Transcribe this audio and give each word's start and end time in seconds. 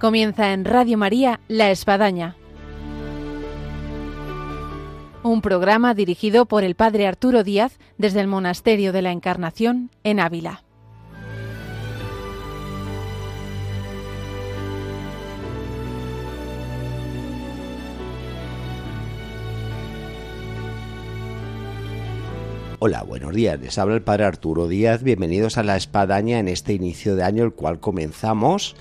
Comienza 0.00 0.54
en 0.54 0.64
Radio 0.64 0.96
María 0.96 1.40
La 1.46 1.70
Espadaña. 1.70 2.34
Un 5.22 5.42
programa 5.42 5.92
dirigido 5.92 6.46
por 6.46 6.64
el 6.64 6.74
Padre 6.74 7.06
Arturo 7.06 7.44
Díaz 7.44 7.78
desde 7.98 8.22
el 8.22 8.26
Monasterio 8.26 8.94
de 8.94 9.02
la 9.02 9.12
Encarnación 9.12 9.90
en 10.02 10.18
Ávila. 10.20 10.64
Hola, 22.78 23.02
buenos 23.02 23.34
días. 23.34 23.60
Les 23.60 23.76
habla 23.76 23.96
el 23.96 24.02
Padre 24.02 24.24
Arturo 24.24 24.66
Díaz. 24.66 25.02
Bienvenidos 25.02 25.58
a 25.58 25.62
La 25.62 25.76
Espadaña 25.76 26.38
en 26.38 26.48
este 26.48 26.72
inicio 26.72 27.16
de 27.16 27.22
año, 27.22 27.44
el 27.44 27.52
cual 27.52 27.80
comenzamos 27.80 28.76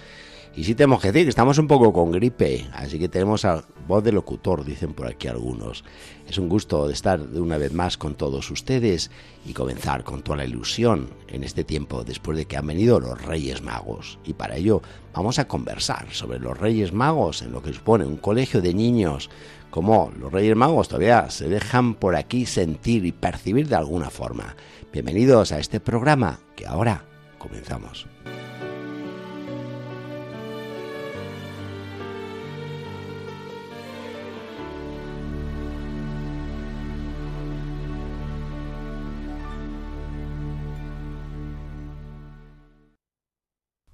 y 0.60 0.66
sí 0.66 0.76
tenemos 0.76 1.02
que 1.02 1.14
decir 1.14 1.26
que 1.26 1.30
estamos 1.30 1.58
un 1.58 1.68
poco 1.68 1.94
con 1.94 2.12
gripe, 2.12 2.68
así 2.74 3.00
que 3.00 3.08
tenemos 3.08 3.46
a 3.46 3.64
voz 3.88 4.04
de 4.04 4.12
locutor, 4.12 4.66
dicen 4.66 4.94
por 4.94 5.08
aquí 5.08 5.30
algunos. 5.30 5.86
Es 6.28 6.38
un 6.38 6.50
gusto 6.50 6.90
estar 6.90 7.18
de 7.18 7.40
una 7.40 7.58
vez 7.58 7.72
más 7.72 7.98
con 7.98 8.16
todos 8.16 8.52
ustedes 8.52 9.10
y 9.46 9.54
comenzar 9.54 10.04
con 10.04 10.22
toda 10.22 10.40
la 10.40 10.44
ilusión 10.44 11.12
en 11.30 11.46
este 11.46 11.64
tiempo 11.64 12.04
después 12.04 12.38
de 12.38 12.44
que 12.44 12.58
han 12.58 12.68
venido 12.68 13.00
los 13.00 13.22
Reyes 13.22 13.62
Magos. 13.62 14.20
Y 14.26 14.34
para 14.34 14.58
ello 14.58 14.82
vamos 15.14 15.40
a 15.40 15.48
conversar 15.48 16.08
sobre 16.12 16.40
los 16.40 16.58
Reyes 16.58 16.92
Magos 16.92 17.42
en 17.42 17.54
lo 17.54 17.64
que 17.64 17.72
supone 17.72 18.04
un 18.04 18.18
colegio 18.18 18.62
de 18.62 18.74
niños, 18.74 19.30
como 19.70 20.12
los 20.20 20.30
Reyes 20.30 20.58
Magos 20.58 20.90
todavía 20.90 21.30
se 21.30 21.48
dejan 21.48 21.94
por 21.96 22.18
aquí 22.18 22.46
sentir 22.46 23.06
y 23.06 23.14
percibir 23.14 23.70
de 23.70 23.78
alguna 23.78 24.10
forma. 24.10 24.58
Bienvenidos 24.92 25.54
a 25.54 25.60
este 25.60 25.80
programa 25.80 26.42
que 26.58 26.68
ahora 26.68 27.06
comenzamos. 27.38 28.08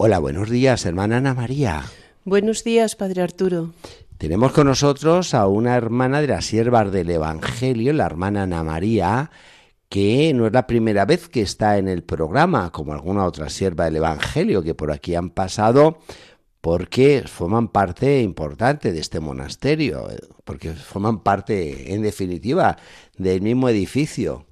Hola, 0.07 0.19
buenos 0.19 0.51
días, 0.51 0.85
hermana 0.85 1.17
Ana 1.17 1.33
María. 1.33 1.83
Buenos 2.25 2.63
días, 2.63 2.95
Padre 2.95 3.23
Arturo. 3.23 3.73
Tenemos 4.19 4.51
con 4.51 4.67
nosotros 4.67 5.33
a 5.33 5.47
una 5.47 5.75
hermana 5.75 6.21
de 6.21 6.27
las 6.27 6.45
siervas 6.45 6.91
del 6.91 7.09
Evangelio, 7.09 7.91
la 7.91 8.05
hermana 8.05 8.43
Ana 8.43 8.63
María, 8.63 9.31
que 9.89 10.31
no 10.35 10.45
es 10.45 10.53
la 10.53 10.67
primera 10.67 11.05
vez 11.05 11.27
que 11.27 11.41
está 11.41 11.79
en 11.79 11.87
el 11.87 12.03
programa, 12.03 12.71
como 12.71 12.93
alguna 12.93 13.25
otra 13.25 13.49
sierva 13.49 13.85
del 13.85 13.95
Evangelio 13.95 14.61
que 14.61 14.75
por 14.75 14.91
aquí 14.91 15.15
han 15.15 15.31
pasado, 15.31 15.97
porque 16.61 17.23
forman 17.25 17.69
parte 17.69 18.21
importante 18.21 18.91
de 18.91 18.99
este 18.99 19.19
monasterio, 19.19 20.07
porque 20.43 20.73
forman 20.73 21.23
parte, 21.23 21.95
en 21.95 22.03
definitiva, 22.03 22.77
del 23.17 23.41
mismo 23.41 23.69
edificio. 23.69 24.45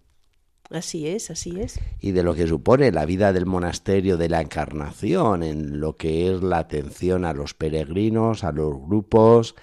Así 0.73 1.07
es, 1.07 1.29
así 1.29 1.59
es. 1.61 1.79
Y 1.99 2.13
de 2.13 2.23
lo 2.23 2.33
que 2.33 2.47
supone 2.47 2.91
la 2.91 3.05
vida 3.05 3.31
del 3.31 3.45
monasterio 3.45 4.17
de 4.17 4.27
la 4.27 4.41
Encarnación, 4.41 5.43
en 5.43 5.79
lo 5.79 5.95
que 5.97 6.33
es 6.33 6.41
la 6.41 6.57
atención 6.57 7.25
a 7.25 7.33
los 7.33 7.53
peregrinos, 7.53 8.43
a 8.43 8.51
los 8.51 8.81
grupos, 8.81 9.53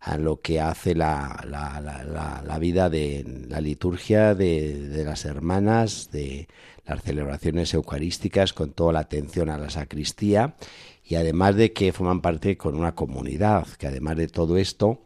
a 0.00 0.18
lo 0.18 0.40
que 0.40 0.60
hace 0.60 0.96
la, 0.96 1.44
la, 1.46 2.58
vida 2.58 2.90
de 2.90 3.44
la 3.48 3.60
liturgia 3.60 4.34
de, 4.34 4.88
de, 4.88 5.04
las 5.04 5.24
hermanas, 5.24 6.10
de 6.10 6.48
las 6.84 7.00
celebraciones 7.00 7.72
eucarísticas, 7.72 8.52
con 8.52 8.72
toda 8.72 8.94
la 8.94 9.00
atención 9.00 9.50
a 9.50 9.58
la 9.58 9.70
sacristía, 9.70 10.56
y 11.04 11.14
además 11.14 11.54
de 11.54 11.72
que 11.72 11.92
forman 11.92 12.20
parte 12.20 12.56
con 12.56 12.74
una 12.74 12.96
comunidad, 12.96 13.68
que 13.78 13.86
además 13.86 14.16
de 14.16 14.26
todo 14.26 14.56
esto, 14.56 15.00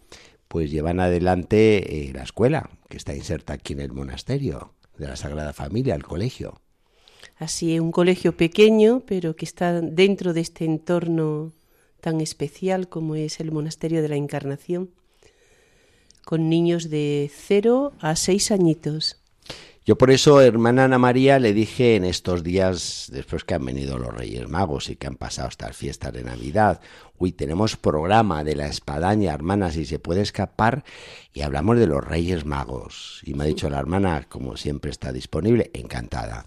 pues 0.48 0.70
llevan 0.70 1.00
adelante 1.00 2.08
eh, 2.08 2.12
la 2.14 2.22
escuela, 2.22 2.70
que 2.88 2.96
está 2.96 3.14
inserta 3.14 3.52
aquí 3.52 3.74
en 3.74 3.80
el 3.80 3.92
monasterio 3.92 4.72
de 5.00 5.08
la 5.08 5.16
Sagrada 5.16 5.52
Familia, 5.52 5.94
el 5.94 6.04
colegio. 6.04 6.60
Así 7.36 7.80
un 7.80 7.90
colegio 7.90 8.36
pequeño, 8.36 9.02
pero 9.06 9.34
que 9.34 9.46
está 9.46 9.80
dentro 9.80 10.32
de 10.34 10.42
este 10.42 10.64
entorno 10.66 11.52
tan 12.00 12.20
especial 12.20 12.88
como 12.88 13.14
es 13.16 13.40
el 13.40 13.50
Monasterio 13.50 14.02
de 14.02 14.08
la 14.08 14.16
Encarnación, 14.16 14.90
con 16.24 16.48
niños 16.48 16.90
de 16.90 17.30
cero 17.34 17.92
a 18.00 18.14
seis 18.14 18.50
añitos. 18.50 19.19
Yo 19.90 19.98
por 19.98 20.12
eso, 20.12 20.40
hermana 20.40 20.84
Ana 20.84 21.00
María, 21.00 21.40
le 21.40 21.52
dije 21.52 21.96
en 21.96 22.04
estos 22.04 22.44
días, 22.44 23.08
después 23.12 23.42
que 23.42 23.54
han 23.54 23.64
venido 23.64 23.98
los 23.98 24.14
Reyes 24.14 24.48
Magos 24.48 24.88
y 24.88 24.94
que 24.94 25.08
han 25.08 25.16
pasado 25.16 25.48
estas 25.48 25.76
fiestas 25.76 26.12
de 26.12 26.22
Navidad, 26.22 26.80
uy, 27.18 27.32
tenemos 27.32 27.76
programa 27.76 28.44
de 28.44 28.54
la 28.54 28.68
espadaña, 28.68 29.34
hermana, 29.34 29.72
si 29.72 29.84
se 29.84 29.98
puede 29.98 30.20
escapar, 30.20 30.84
y 31.34 31.40
hablamos 31.40 31.76
de 31.76 31.88
los 31.88 32.04
Reyes 32.04 32.44
Magos. 32.44 33.20
Y 33.24 33.34
me 33.34 33.42
ha 33.42 33.46
dicho 33.48 33.68
la 33.68 33.80
hermana, 33.80 34.28
como 34.28 34.56
siempre 34.56 34.92
está 34.92 35.12
disponible, 35.12 35.72
encantada. 35.74 36.46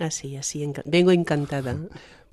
Así, 0.00 0.36
así, 0.36 0.68
vengo 0.84 1.12
encantada. 1.12 1.76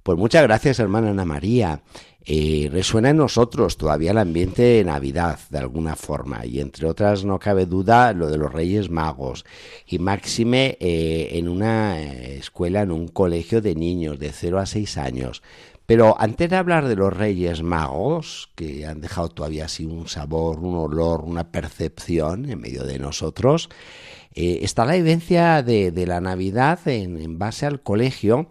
Pues 0.05 0.19
muchas 0.19 0.43
gracias, 0.43 0.77
hermana 0.77 1.09
Ana 1.09 1.25
María. 1.25 1.81
Eh, 2.23 2.69
resuena 2.71 3.09
en 3.09 3.17
nosotros 3.17 3.75
todavía 3.75 4.11
el 4.11 4.19
ambiente 4.19 4.61
de 4.61 4.83
Navidad, 4.83 5.39
de 5.49 5.57
alguna 5.57 5.95
forma, 5.95 6.45
y 6.45 6.59
entre 6.59 6.85
otras 6.85 7.25
no 7.25 7.39
cabe 7.39 7.65
duda 7.65 8.13
lo 8.13 8.29
de 8.29 8.37
los 8.37 8.53
Reyes 8.53 8.91
Magos, 8.91 9.45
y 9.87 9.97
máxime 9.97 10.77
eh, 10.79 11.29
en 11.31 11.49
una 11.49 11.99
escuela, 11.99 12.83
en 12.83 12.91
un 12.91 13.07
colegio 13.07 13.61
de 13.61 13.73
niños 13.73 14.19
de 14.19 14.31
0 14.31 14.59
a 14.59 14.67
6 14.67 14.95
años. 14.99 15.41
Pero 15.87 16.15
antes 16.21 16.51
de 16.51 16.55
hablar 16.55 16.87
de 16.87 16.97
los 16.97 17.11
Reyes 17.11 17.63
Magos, 17.63 18.51
que 18.53 18.85
han 18.85 19.01
dejado 19.01 19.29
todavía 19.29 19.65
así 19.65 19.85
un 19.85 20.07
sabor, 20.07 20.59
un 20.59 20.75
olor, 20.75 21.23
una 21.23 21.49
percepción 21.49 22.47
en 22.47 22.61
medio 22.61 22.83
de 22.83 22.99
nosotros, 22.99 23.69
eh, 24.35 24.59
está 24.61 24.85
la 24.85 24.93
vivencia 24.93 25.63
de, 25.63 25.91
la 26.05 26.21
Navidad 26.21 26.87
en 26.87 27.39
base 27.39 27.65
al 27.65 27.81
colegio, 27.81 28.49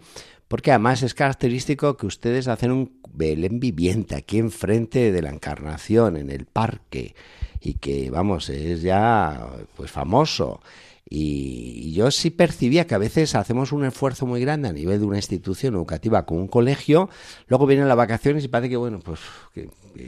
porque 0.55 0.71
además 0.71 1.03
es 1.03 1.15
característico 1.15 1.97
que 1.97 2.07
ustedes 2.07 2.47
hacen 2.47 2.71
un 2.71 3.01
Belén 3.13 3.59
viviente 3.59 4.15
aquí 4.15 4.39
enfrente 4.39 5.11
de 5.11 5.21
la 5.21 5.31
Encarnación, 5.31 6.17
en 6.17 6.31
el 6.31 6.47
parque, 6.47 7.17
y 7.61 7.75
que, 7.75 8.09
vamos, 8.09 8.49
es 8.51 8.81
ya 8.81 9.49
pues 9.77 9.91
famoso. 9.91 10.61
Y, 11.09 11.93
yo 11.93 12.11
sí 12.11 12.31
percibía 12.31 12.89
que 12.89 12.97
a 12.97 12.99
veces 12.99 13.37
hacemos 13.37 13.71
un 13.71 13.85
esfuerzo 13.85 14.27
muy 14.27 14.41
grande 14.41 14.69
a 14.69 14.73
nivel 14.73 14.99
de 14.99 15.07
una 15.07 15.19
institución 15.19 15.75
educativa 15.75 16.27
con 16.27 16.39
un 16.39 16.49
colegio, 16.49 17.09
luego 17.47 17.67
vienen 17.67 17.87
las 17.87 17.97
vacaciones 17.97 18.45
y 18.45 18.49
parece 18.49 18.71
que, 18.71 18.77
bueno, 18.77 18.99
pues 18.99 19.21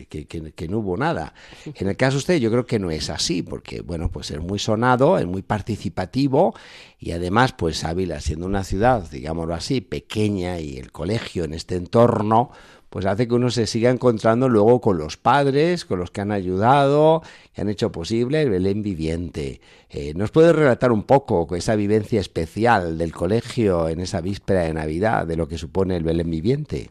que, 0.08 0.26
que, 0.26 0.68
no 0.68 0.78
hubo 0.78 0.96
nada. 0.96 1.32
En 1.64 1.88
el 1.88 1.96
caso 1.96 2.16
de 2.16 2.18
usted 2.18 2.36
yo 2.38 2.50
creo 2.50 2.66
que 2.66 2.80
no 2.80 2.90
es 2.90 3.08
así, 3.08 3.42
porque, 3.42 3.82
bueno, 3.82 4.10
pues 4.10 4.32
es 4.32 4.40
muy 4.40 4.58
sonado, 4.58 5.16
es 5.18 5.26
muy 5.26 5.42
participativo 5.42 6.54
y 6.98 7.12
además, 7.12 7.52
pues 7.52 7.84
Ávila, 7.84 8.20
siendo 8.20 8.46
una 8.46 8.64
ciudad, 8.64 9.08
digámoslo 9.08 9.54
así, 9.54 9.80
pequeña 9.80 10.58
y 10.58 10.78
el 10.78 10.90
colegio 10.90 11.44
en 11.44 11.54
este 11.54 11.76
entorno, 11.76 12.50
pues 12.96 13.04
hace 13.04 13.28
que 13.28 13.34
uno 13.34 13.50
se 13.50 13.66
siga 13.66 13.90
encontrando 13.90 14.48
luego 14.48 14.80
con 14.80 14.96
los 14.96 15.18
padres, 15.18 15.84
con 15.84 15.98
los 15.98 16.10
que 16.10 16.22
han 16.22 16.32
ayudado, 16.32 17.22
que 17.52 17.60
han 17.60 17.68
hecho 17.68 17.92
posible 17.92 18.40
el 18.40 18.48
Belén 18.48 18.82
viviente. 18.82 19.60
Eh, 19.90 20.14
¿Nos 20.14 20.30
puede 20.30 20.54
relatar 20.54 20.92
un 20.92 21.02
poco 21.02 21.46
esa 21.56 21.76
vivencia 21.76 22.18
especial 22.22 22.96
del 22.96 23.12
colegio 23.12 23.90
en 23.90 24.00
esa 24.00 24.22
víspera 24.22 24.62
de 24.62 24.72
Navidad, 24.72 25.26
de 25.26 25.36
lo 25.36 25.46
que 25.46 25.58
supone 25.58 25.94
el 25.94 26.04
Belén 26.04 26.30
viviente? 26.30 26.88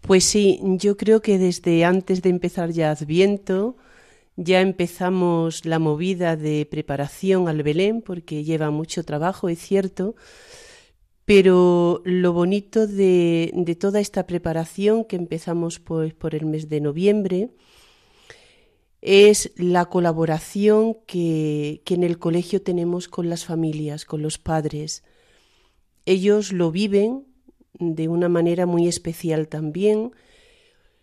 Pues 0.00 0.24
sí, 0.24 0.58
yo 0.60 0.96
creo 0.96 1.22
que 1.22 1.38
desde 1.38 1.84
antes 1.84 2.20
de 2.20 2.30
empezar 2.30 2.72
ya 2.72 2.90
Adviento, 2.90 3.76
ya 4.34 4.60
empezamos 4.60 5.66
la 5.66 5.78
movida 5.78 6.34
de 6.34 6.66
preparación 6.68 7.46
al 7.46 7.62
Belén, 7.62 8.02
porque 8.02 8.42
lleva 8.42 8.72
mucho 8.72 9.04
trabajo, 9.04 9.48
es 9.48 9.60
cierto, 9.60 10.16
pero 11.26 12.02
lo 12.04 12.32
bonito 12.32 12.86
de, 12.86 13.76
toda 13.78 13.98
esta 13.98 14.28
preparación 14.28 15.04
que 15.04 15.16
empezamos 15.16 15.80
pues, 15.80 16.14
por 16.14 16.36
el 16.36 16.46
mes 16.46 16.68
de 16.68 16.80
noviembre 16.80 17.50
es 19.02 19.50
la 19.56 19.86
colaboración 19.86 20.96
que, 21.06 21.82
que 21.84 21.94
en 21.94 22.04
el 22.04 22.18
colegio 22.18 22.62
tenemos 22.62 23.08
con 23.08 23.28
las 23.28 23.44
familias, 23.44 24.04
con 24.04 24.22
los 24.22 24.38
padres. 24.38 25.02
Ellos 26.06 26.52
lo 26.52 26.70
viven 26.70 27.24
de 27.74 28.06
una 28.06 28.28
manera 28.28 28.64
muy 28.64 28.86
especial 28.86 29.48
también. 29.48 30.12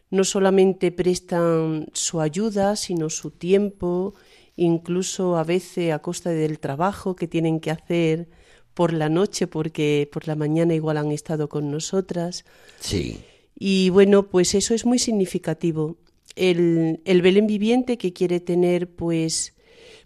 No 0.10 0.24
solamente 0.24 0.94
prestan 0.94 1.88
su 1.92 2.22
ayuda, 2.22 2.78
sino 2.78 3.10
su 3.10 3.32
tiempo, 3.32 4.14
incluso 4.56 5.36
a 5.38 5.44
veces 5.44 5.92
a 5.92 6.00
costa 6.00 6.30
del 6.30 6.60
trabajo 6.60 7.16
que 7.18 7.28
tienen 7.28 7.60
que 7.60 7.72
hacer 7.72 8.30
por 8.74 8.94
la 8.94 9.10
noche 9.10 9.48
porque 9.48 10.10
por 10.12 10.28
la 10.28 10.36
mañana 10.36 10.74
igual 10.74 10.98
han 10.98 11.12
estado 11.12 11.50
con 11.50 11.72
nosotras. 11.72 12.46
Sí. 12.80 13.20
Y 13.58 13.90
bueno, 13.90 14.28
pues 14.28 14.56
eso 14.56 14.74
es 14.74 14.86
muy 14.86 15.00
significativo. 15.00 15.98
El, 16.36 17.02
el 17.06 17.22
Belén 17.22 17.48
viviente 17.48 17.98
que 17.98 18.14
quiere 18.14 18.40
tener 18.40 18.90
pues, 18.90 19.54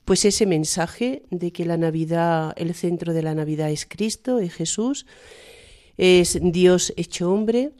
pues 0.03 0.25
ese 0.25 0.45
mensaje 0.45 1.23
de 1.29 1.51
que 1.51 1.65
la 1.65 1.77
Navidad, 1.77 2.53
el 2.57 2.73
centro 2.73 3.13
de 3.13 3.23
la 3.23 3.33
Navidad 3.33 3.71
es 3.71 3.85
Cristo, 3.85 4.39
es 4.39 4.53
Jesús, 4.53 5.05
es 5.97 6.37
Dios 6.41 6.93
hecho 6.97 7.31
hombre, 7.31 7.71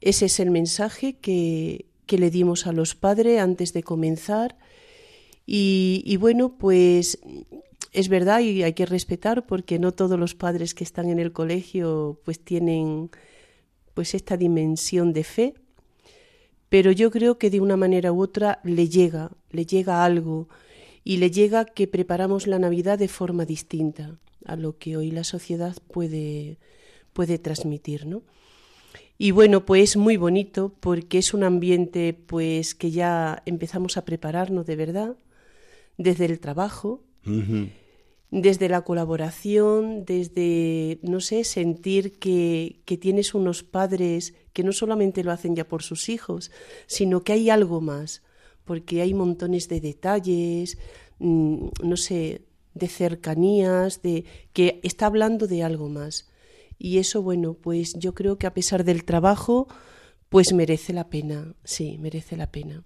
ese 0.00 0.26
es 0.26 0.40
el 0.40 0.50
mensaje 0.50 1.18
que, 1.18 1.86
que 2.06 2.18
le 2.18 2.30
dimos 2.30 2.66
a 2.66 2.72
los 2.72 2.94
padres 2.94 3.40
antes 3.40 3.72
de 3.72 3.82
comenzar. 3.82 4.56
Y, 5.46 6.02
y, 6.06 6.16
bueno, 6.16 6.56
pues 6.56 7.18
es 7.92 8.08
verdad 8.08 8.40
y 8.40 8.62
hay 8.62 8.72
que 8.72 8.86
respetar 8.86 9.46
porque 9.46 9.78
no 9.78 9.92
todos 9.92 10.18
los 10.18 10.34
padres 10.34 10.74
que 10.74 10.84
están 10.84 11.08
en 11.08 11.18
el 11.18 11.32
colegio 11.32 12.20
pues 12.24 12.40
tienen 12.40 13.10
pues 13.94 14.14
esta 14.14 14.36
dimensión 14.36 15.12
de 15.12 15.24
fe, 15.24 15.54
pero 16.68 16.92
yo 16.92 17.10
creo 17.10 17.38
que 17.38 17.50
de 17.50 17.60
una 17.60 17.76
manera 17.76 18.12
u 18.12 18.22
otra 18.22 18.60
le 18.62 18.88
llega, 18.88 19.32
le 19.50 19.66
llega 19.66 20.04
algo 20.04 20.48
y 21.02 21.16
le 21.16 21.30
llega 21.30 21.64
que 21.64 21.88
preparamos 21.88 22.46
la 22.46 22.58
Navidad 22.58 22.98
de 22.98 23.08
forma 23.08 23.44
distinta 23.44 24.18
a 24.44 24.56
lo 24.56 24.78
que 24.78 24.96
hoy 24.96 25.10
la 25.10 25.24
sociedad 25.24 25.76
puede, 25.92 26.58
puede 27.12 27.38
transmitir, 27.38 28.06
¿no? 28.06 28.22
Y 29.18 29.32
bueno, 29.32 29.66
pues 29.66 29.98
muy 29.98 30.16
bonito 30.16 30.72
porque 30.80 31.18
es 31.18 31.34
un 31.34 31.44
ambiente 31.44 32.14
pues 32.14 32.74
que 32.74 32.90
ya 32.90 33.42
empezamos 33.44 33.98
a 33.98 34.04
prepararnos 34.06 34.64
de 34.64 34.76
verdad 34.76 35.16
desde 35.98 36.24
el 36.24 36.40
trabajo, 36.40 37.02
desde 38.30 38.68
la 38.68 38.82
colaboración, 38.82 40.04
desde, 40.04 41.00
no 41.02 41.20
sé, 41.20 41.44
sentir 41.44 42.18
que, 42.18 42.80
que 42.84 42.96
tienes 42.96 43.34
unos 43.34 43.64
padres 43.64 44.34
que 44.52 44.62
no 44.62 44.72
solamente 44.72 45.24
lo 45.24 45.32
hacen 45.32 45.56
ya 45.56 45.66
por 45.66 45.82
sus 45.82 46.08
hijos, 46.08 46.52
sino 46.86 47.22
que 47.22 47.32
hay 47.32 47.50
algo 47.50 47.80
más, 47.80 48.22
porque 48.64 49.00
hay 49.00 49.14
montones 49.14 49.68
de 49.68 49.80
detalles, 49.80 50.78
mm, 51.18 51.68
no 51.82 51.96
sé, 51.96 52.42
de 52.74 52.86
cercanías, 52.86 54.00
de 54.02 54.24
que 54.52 54.80
está 54.84 55.06
hablando 55.06 55.48
de 55.48 55.64
algo 55.64 55.88
más. 55.88 56.30
Y 56.78 56.98
eso, 56.98 57.22
bueno, 57.22 57.54
pues 57.54 57.94
yo 57.94 58.14
creo 58.14 58.38
que 58.38 58.46
a 58.46 58.54
pesar 58.54 58.84
del 58.84 59.04
trabajo, 59.04 59.66
pues 60.28 60.52
merece 60.52 60.92
la 60.92 61.10
pena, 61.10 61.54
sí, 61.64 61.98
merece 61.98 62.36
la 62.36 62.50
pena. 62.50 62.84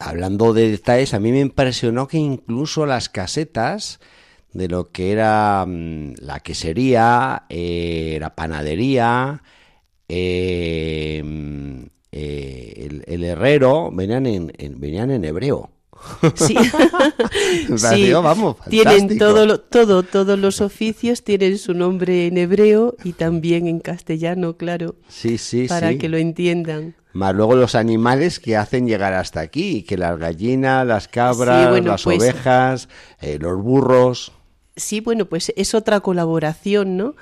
Hablando 0.00 0.52
de 0.52 0.70
detalles, 0.70 1.14
a 1.14 1.20
mí 1.20 1.30
me 1.30 1.40
impresionó 1.40 2.08
que 2.08 2.18
incluso 2.18 2.86
las 2.86 3.08
casetas 3.08 4.00
de 4.52 4.68
lo 4.68 4.90
que 4.90 5.12
era 5.12 5.64
mm, 5.66 6.14
la 6.20 6.40
quesería, 6.40 7.44
eh, 7.48 8.18
la 8.20 8.34
panadería, 8.34 9.42
eh, 10.08 11.22
mm, 11.24 11.82
eh, 12.12 13.02
el, 13.06 13.24
herrero, 13.24 13.90
venían 13.92 14.26
en, 14.26 14.52
venían 14.80 15.10
en 15.10 15.24
hebreo. 15.24 15.70
Sí, 16.36 16.56
vamos, 18.12 18.56
tienen 18.70 19.18
todo, 19.18 19.58
todo, 19.60 20.02
todos 20.04 20.38
los 20.38 20.60
oficios 20.60 21.24
tienen 21.24 21.58
su 21.58 21.74
nombre 21.74 22.28
en 22.28 22.38
hebreo 22.38 22.96
y 23.02 23.12
también 23.12 23.66
en 23.66 23.80
castellano, 23.80 24.56
claro. 24.56 24.94
Sí, 25.08 25.38
sí, 25.38 25.66
para 25.66 25.96
que 25.98 26.08
lo 26.08 26.16
entiendan. 26.16 26.94
Más 27.12 27.34
luego 27.34 27.56
los 27.56 27.74
animales 27.74 28.38
que 28.38 28.56
hacen 28.56 28.86
llegar 28.86 29.12
hasta 29.12 29.40
aquí, 29.40 29.82
que 29.82 29.96
las 29.96 30.18
gallinas, 30.18 30.86
las 30.86 31.08
cabras, 31.08 31.82
las 31.84 32.04
pues 32.04 32.18
ovejas, 32.18 32.88
eh, 33.20 33.38
los 33.40 33.60
burros. 33.60 34.32
Sí, 34.78 35.00
bueno, 35.00 35.28
pues 35.28 35.52
es 35.56 35.74
otra 35.74 36.00
colaboración, 36.00 36.96
¿no? 36.96 37.16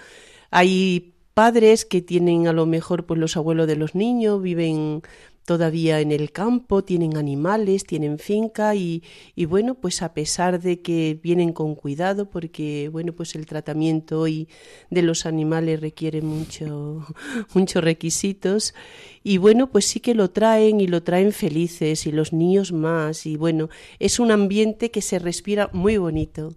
Hay 0.50 1.14
padres 1.34 1.84
que 1.84 2.02
tienen 2.02 2.48
a 2.48 2.52
lo 2.52 2.66
mejor 2.66 3.06
pues 3.06 3.18
los 3.20 3.36
abuelos 3.36 3.66
de 3.66 3.76
los 3.76 3.94
niños, 3.94 4.42
viven 4.42 5.02
todavía 5.46 6.00
en 6.00 6.12
el 6.12 6.32
campo, 6.32 6.84
tienen 6.84 7.16
animales, 7.16 7.84
tienen 7.84 8.18
finca 8.18 8.74
y, 8.74 9.02
y, 9.34 9.44
bueno, 9.44 9.76
pues 9.76 10.02
a 10.02 10.12
pesar 10.12 10.60
de 10.60 10.82
que 10.82 11.18
vienen 11.22 11.52
con 11.52 11.76
cuidado, 11.76 12.28
porque 12.28 12.90
bueno, 12.92 13.12
pues 13.12 13.34
el 13.36 13.46
tratamiento 13.46 14.20
hoy 14.20 14.48
de 14.90 15.02
los 15.02 15.24
animales 15.24 15.80
requiere 15.80 16.20
mucho, 16.20 17.06
muchos 17.54 17.82
requisitos 17.82 18.74
y 19.22 19.38
bueno, 19.38 19.70
pues 19.70 19.86
sí 19.86 20.00
que 20.00 20.14
lo 20.14 20.30
traen 20.30 20.80
y 20.80 20.88
lo 20.88 21.02
traen 21.02 21.32
felices 21.32 22.06
y 22.06 22.12
los 22.12 22.32
niños 22.32 22.72
más 22.72 23.24
y 23.24 23.36
bueno, 23.36 23.68
es 24.00 24.18
un 24.18 24.32
ambiente 24.32 24.90
que 24.90 25.00
se 25.00 25.18
respira 25.18 25.70
muy 25.72 25.96
bonito 25.96 26.56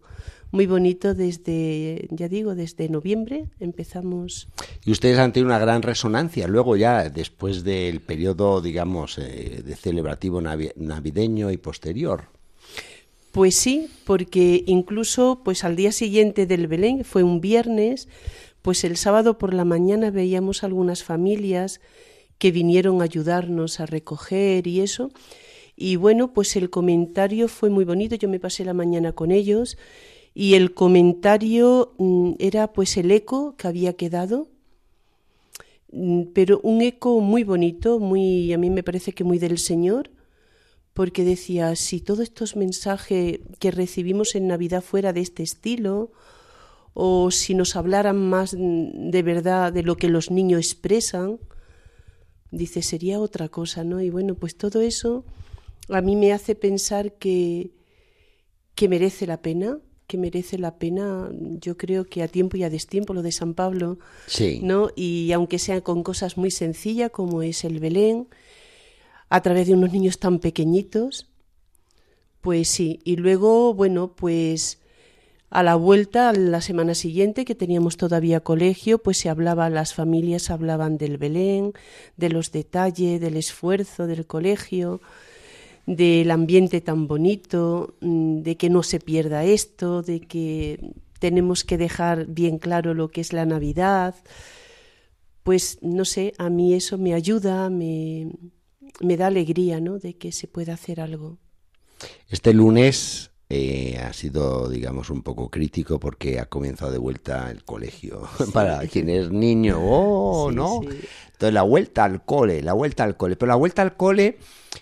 muy 0.51 0.65
bonito 0.65 1.13
desde, 1.13 2.07
ya 2.09 2.27
digo, 2.27 2.55
desde 2.55 2.89
noviembre 2.89 3.45
empezamos. 3.59 4.47
Y 4.83 4.91
ustedes 4.91 5.19
han 5.19 5.31
tenido 5.31 5.47
una 5.47 5.59
gran 5.59 5.81
resonancia 5.81 6.47
luego 6.47 6.75
ya 6.75 7.09
después 7.09 7.63
del 7.63 8.01
periodo, 8.01 8.61
digamos, 8.61 9.17
eh, 9.19 9.61
de 9.63 9.75
celebrativo 9.75 10.41
navideño 10.41 11.51
y 11.51 11.57
posterior. 11.57 12.29
Pues 13.31 13.55
sí, 13.55 13.89
porque 14.05 14.63
incluso 14.65 15.41
pues 15.43 15.63
al 15.63 15.75
día 15.75 15.91
siguiente 15.91 16.47
del 16.47 16.67
Belén, 16.67 17.05
fue 17.05 17.21
un 17.21 17.41
viernes, 17.41 18.07
pues 18.63 18.83
el 18.83 18.97
sábado 18.97 19.37
por 19.37 19.53
la 19.53 19.65
mañana 19.65 20.09
veíamos 20.09 20.63
algunas 20.63 21.03
familias 21.03 21.79
que 22.39 22.51
vinieron 22.51 23.01
a 23.01 23.03
ayudarnos 23.03 23.79
a 23.79 23.85
recoger 23.85 24.65
y 24.65 24.81
eso. 24.81 25.11
Y 25.75 25.95
bueno, 25.95 26.33
pues 26.33 26.55
el 26.55 26.71
comentario 26.71 27.47
fue 27.47 27.69
muy 27.69 27.85
bonito, 27.85 28.15
yo 28.15 28.27
me 28.27 28.39
pasé 28.39 28.65
la 28.65 28.73
mañana 28.73 29.13
con 29.13 29.31
ellos 29.31 29.77
y 30.33 30.53
el 30.55 30.73
comentario 30.73 31.93
mm, 31.97 32.33
era 32.39 32.71
pues 32.73 32.97
el 32.97 33.11
eco 33.11 33.55
que 33.57 33.67
había 33.67 33.93
quedado, 33.93 34.47
mm, 35.91 36.23
pero 36.33 36.59
un 36.63 36.81
eco 36.81 37.19
muy 37.21 37.43
bonito, 37.43 37.99
muy 37.99 38.53
a 38.53 38.57
mí 38.57 38.69
me 38.69 38.83
parece 38.83 39.13
que 39.13 39.23
muy 39.23 39.39
del 39.39 39.57
Señor, 39.57 40.11
porque 40.93 41.23
decía, 41.23 41.75
si 41.75 42.01
todos 42.01 42.21
estos 42.21 42.55
mensajes 42.55 43.39
que 43.59 43.71
recibimos 43.71 44.35
en 44.35 44.47
Navidad 44.47 44.83
fuera 44.83 45.13
de 45.13 45.21
este 45.21 45.43
estilo, 45.43 46.11
o 46.93 47.31
si 47.31 47.53
nos 47.53 47.75
hablaran 47.75 48.17
más 48.17 48.53
mm, 48.53 49.09
de 49.09 49.23
verdad 49.23 49.71
de 49.73 49.83
lo 49.83 49.97
que 49.97 50.09
los 50.09 50.31
niños 50.31 50.59
expresan, 50.59 51.39
dice, 52.51 52.81
sería 52.81 53.19
otra 53.19 53.49
cosa, 53.49 53.83
¿no? 53.83 54.01
Y 54.01 54.09
bueno, 54.09 54.35
pues 54.35 54.55
todo 54.57 54.81
eso 54.81 55.25
a 55.89 56.01
mí 56.01 56.15
me 56.15 56.33
hace 56.33 56.55
pensar 56.55 57.13
que, 57.13 57.71
que 58.75 58.89
merece 58.89 59.27
la 59.27 59.41
pena, 59.41 59.79
que 60.09 60.17
merece 60.17 60.57
la 60.57 60.79
pena, 60.79 61.29
yo 61.61 61.77
creo 61.77 62.03
que 62.03 62.23
a 62.23 62.27
tiempo 62.27 62.57
y 62.57 62.63
a 62.63 62.71
destiempo, 62.71 63.13
lo 63.13 63.21
de 63.21 63.31
San 63.31 63.53
Pablo, 63.53 63.99
sí. 64.25 64.59
¿no? 64.63 64.89
Y 64.95 65.31
aunque 65.33 65.59
sea 65.59 65.81
con 65.81 66.01
cosas 66.01 66.35
muy 66.35 66.49
sencillas 66.49 67.11
como 67.11 67.43
es 67.43 67.63
el 67.63 67.79
Belén, 67.79 68.27
a 69.29 69.41
través 69.41 69.67
de 69.67 69.75
unos 69.75 69.91
niños 69.91 70.17
tan 70.17 70.39
pequeñitos, 70.39 71.29
pues 72.41 72.69
sí. 72.69 73.01
Y 73.03 73.17
luego, 73.17 73.75
bueno, 73.75 74.15
pues 74.15 74.79
a 75.51 75.61
la 75.61 75.75
vuelta, 75.75 76.33
la 76.33 76.61
semana 76.61 76.95
siguiente, 76.95 77.45
que 77.45 77.53
teníamos 77.53 77.95
todavía 77.95 78.39
colegio, 78.39 78.97
pues 78.97 79.19
se 79.19 79.29
hablaba, 79.29 79.69
las 79.69 79.93
familias 79.93 80.49
hablaban 80.49 80.97
del 80.97 81.19
Belén, 81.19 81.73
de 82.17 82.29
los 82.29 82.51
detalles, 82.51 83.21
del 83.21 83.37
esfuerzo 83.37 84.07
del 84.07 84.25
colegio, 84.25 85.01
del 85.89 86.29
ambiente 86.29 86.81
tan 86.81 87.07
bonito, 87.07 87.95
mm, 88.01 88.41
de 88.41 88.57
que 88.57 88.69
no 88.69 88.83
se 88.83 88.99
pierda 88.99 89.43
esto, 89.43 90.03
de 90.03 90.21
que 90.21 90.93
tenemos 91.17 91.63
que 91.63 91.79
dejar 91.79 92.27
bien 92.27 92.59
claro 92.59 92.93
lo 92.93 93.09
que 93.09 93.21
es 93.21 93.33
la 93.33 93.45
Navidad. 93.47 94.13
Pues 95.41 95.79
no 95.81 96.05
sé, 96.05 96.33
a 96.37 96.51
mí 96.51 96.75
eso 96.75 96.99
me 96.99 97.15
ayuda, 97.15 97.71
me, 97.71 98.29
me 99.01 99.17
da 99.17 99.27
alegría, 99.27 99.79
¿no? 99.79 99.97
De 99.97 100.13
que 100.15 100.31
se 100.31 100.47
pueda 100.47 100.75
hacer 100.75 101.01
algo. 101.01 101.39
Este 102.29 102.53
lunes 102.53 103.28
eh, 103.51 103.97
ha 103.97 104.13
sido, 104.13 104.69
digamos, 104.69 105.09
un 105.09 105.23
poco 105.23 105.49
crítico 105.49 105.99
porque 105.99 106.39
ha 106.39 106.45
comenzado 106.45 106.91
de 106.91 106.99
vuelta 106.99 107.49
el 107.49 107.63
colegio. 107.63 108.21
Para 108.53 108.79
quien 108.87 109.09
es 109.09 109.31
niño, 109.31 109.79
oh, 109.81 110.51
¿no? 110.51 110.81
Entonces, 110.83 111.53
la 111.53 111.63
vuelta 111.63 112.03
al 112.03 112.23
cole, 112.23 112.61
la 112.61 112.73
vuelta 112.73 113.03
al 113.03 113.17
cole. 113.17 113.35
Pero 113.35 113.49
la 113.49 113.55
vuelta 113.55 113.81
al 113.81 113.97
cole, 113.97 114.37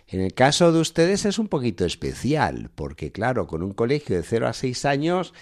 en 0.09 0.19
el 0.19 0.33
caso 0.33 0.74
de 0.74 0.81
ustedes, 0.81 1.24
es 1.24 1.39
un 1.39 1.47
poquito 1.47 1.86
especial, 1.86 2.69
porque, 2.75 3.13
claro, 3.13 3.47
con 3.47 3.63
un 3.63 3.71
colegio 3.71 4.17
de 4.17 4.24
0 4.24 4.47
a 4.47 4.53
6 4.53 4.83
años, 4.83 5.33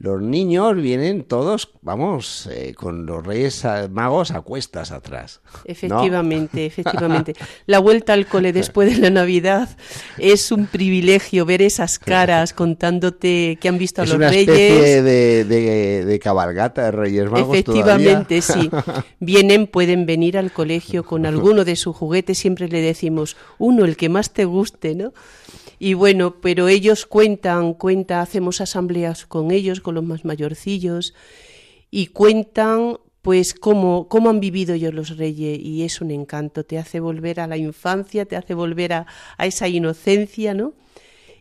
los 0.00 0.22
niños 0.22 0.76
vienen 0.76 1.24
todos, 1.24 1.72
vamos, 1.82 2.48
eh, 2.50 2.72
con 2.74 3.04
los 3.04 3.24
reyes 3.24 3.66
magos 3.90 4.30
a 4.30 4.40
cuestas 4.40 4.92
atrás. 4.92 5.42
Efectivamente, 5.66 6.64
efectivamente. 6.64 7.34
La 7.66 7.80
vuelta 7.80 8.14
al 8.14 8.26
cole 8.26 8.54
después 8.54 8.90
de 8.90 8.98
la 8.98 9.10
Navidad 9.10 9.68
es 10.16 10.52
un 10.52 10.66
privilegio 10.68 11.44
ver 11.44 11.60
esas 11.60 11.98
caras 11.98 12.54
contándote 12.54 13.58
que 13.60 13.68
han 13.68 13.76
visto 13.76 14.00
a 14.00 14.06
los 14.06 14.16
reyes. 14.16 14.48
Es 14.48 14.48
una 14.48 14.58
especie 14.58 15.02
de, 15.44 16.04
de, 16.06 16.18
cabalgata 16.18 16.84
de 16.84 16.92
reyes 16.92 17.30
magos. 17.30 17.54
Efectivamente, 17.54 18.40
sí. 18.42 18.70
Vienen, 19.18 19.66
pueden 19.66 20.06
venir 20.06 20.38
al 20.38 20.50
colegio 20.50 21.04
con 21.04 21.26
alguno 21.26 21.66
de 21.66 21.76
sus 21.76 21.94
juguetes, 21.94 22.38
siempre 22.38 22.68
le 22.68 22.80
decimos 22.80 23.36
uno, 23.58 23.84
el 23.84 23.98
que 23.98 24.08
más 24.08 24.32
te 24.32 24.46
guste, 24.46 24.94
¿no? 24.94 25.12
Y 25.82 25.94
bueno, 25.94 26.42
pero 26.42 26.68
ellos 26.68 27.06
cuentan, 27.06 27.72
cuentan, 27.72 28.20
hacemos 28.20 28.60
asambleas 28.60 29.24
con 29.24 29.50
ellos, 29.50 29.80
con 29.80 29.94
los 29.94 30.04
más 30.04 30.26
mayorcillos, 30.26 31.14
y 31.90 32.08
cuentan 32.08 32.98
pues 33.22 33.54
cómo, 33.54 34.06
cómo 34.06 34.28
han 34.28 34.40
vivido 34.40 34.74
ellos 34.74 34.92
los 34.92 35.16
reyes 35.16 35.58
y 35.58 35.82
es 35.82 36.02
un 36.02 36.10
encanto, 36.10 36.64
te 36.64 36.76
hace 36.76 37.00
volver 37.00 37.40
a 37.40 37.46
la 37.46 37.56
infancia, 37.56 38.26
te 38.26 38.36
hace 38.36 38.52
volver 38.52 38.92
a, 38.92 39.06
esa 39.38 39.68
inocencia, 39.68 40.52
¿no? 40.52 40.74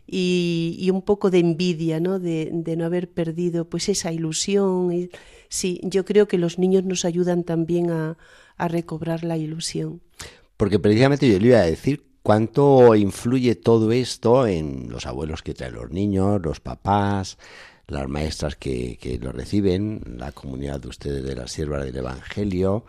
Y, 0.07 0.89
un 0.89 1.01
poco 1.01 1.29
de 1.29 1.39
envidia, 1.39 1.99
¿no? 1.99 2.17
De, 2.17 2.49
de, 2.51 2.77
no 2.77 2.85
haber 2.85 3.11
perdido 3.11 3.69
pues 3.69 3.89
esa 3.89 4.13
ilusión. 4.13 4.93
Y, 4.93 5.09
sí, 5.49 5.81
yo 5.83 6.05
creo 6.05 6.29
que 6.29 6.37
los 6.37 6.57
niños 6.57 6.85
nos 6.85 7.03
ayudan 7.03 7.43
también 7.43 7.91
a, 7.91 8.17
a 8.55 8.67
recobrar 8.69 9.25
la 9.25 9.37
ilusión. 9.37 10.01
Porque 10.55 10.79
precisamente 10.79 11.29
yo 11.29 11.37
le 11.39 11.47
iba 11.47 11.59
a 11.59 11.65
decir 11.65 12.08
cuánto 12.23 12.95
influye 12.95 13.55
todo 13.55 13.91
esto 13.91 14.47
en 14.47 14.89
los 14.89 15.05
abuelos 15.05 15.41
que 15.41 15.53
traen 15.53 15.75
los 15.75 15.91
niños, 15.91 16.41
los 16.43 16.59
papás, 16.59 17.37
las 17.87 18.07
maestras 18.07 18.55
que, 18.55 18.97
que 18.97 19.17
lo 19.17 19.31
reciben, 19.31 20.01
la 20.17 20.31
comunidad 20.31 20.79
de 20.79 20.89
ustedes 20.89 21.23
de 21.23 21.35
la 21.35 21.47
sierva 21.47 21.83
del 21.83 21.97
Evangelio, 21.97 22.85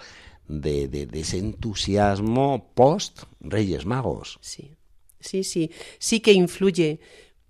de, 0.47 0.89
de, 0.89 1.09
ese 1.21 1.39
entusiasmo 1.39 2.71
post 2.75 3.23
Reyes 3.41 3.87
Magos. 3.87 4.39
Sí, 4.43 4.77
sí, 5.21 5.45
sí, 5.45 5.71
sí 5.99 6.21
que 6.21 6.33
influye, 6.33 7.01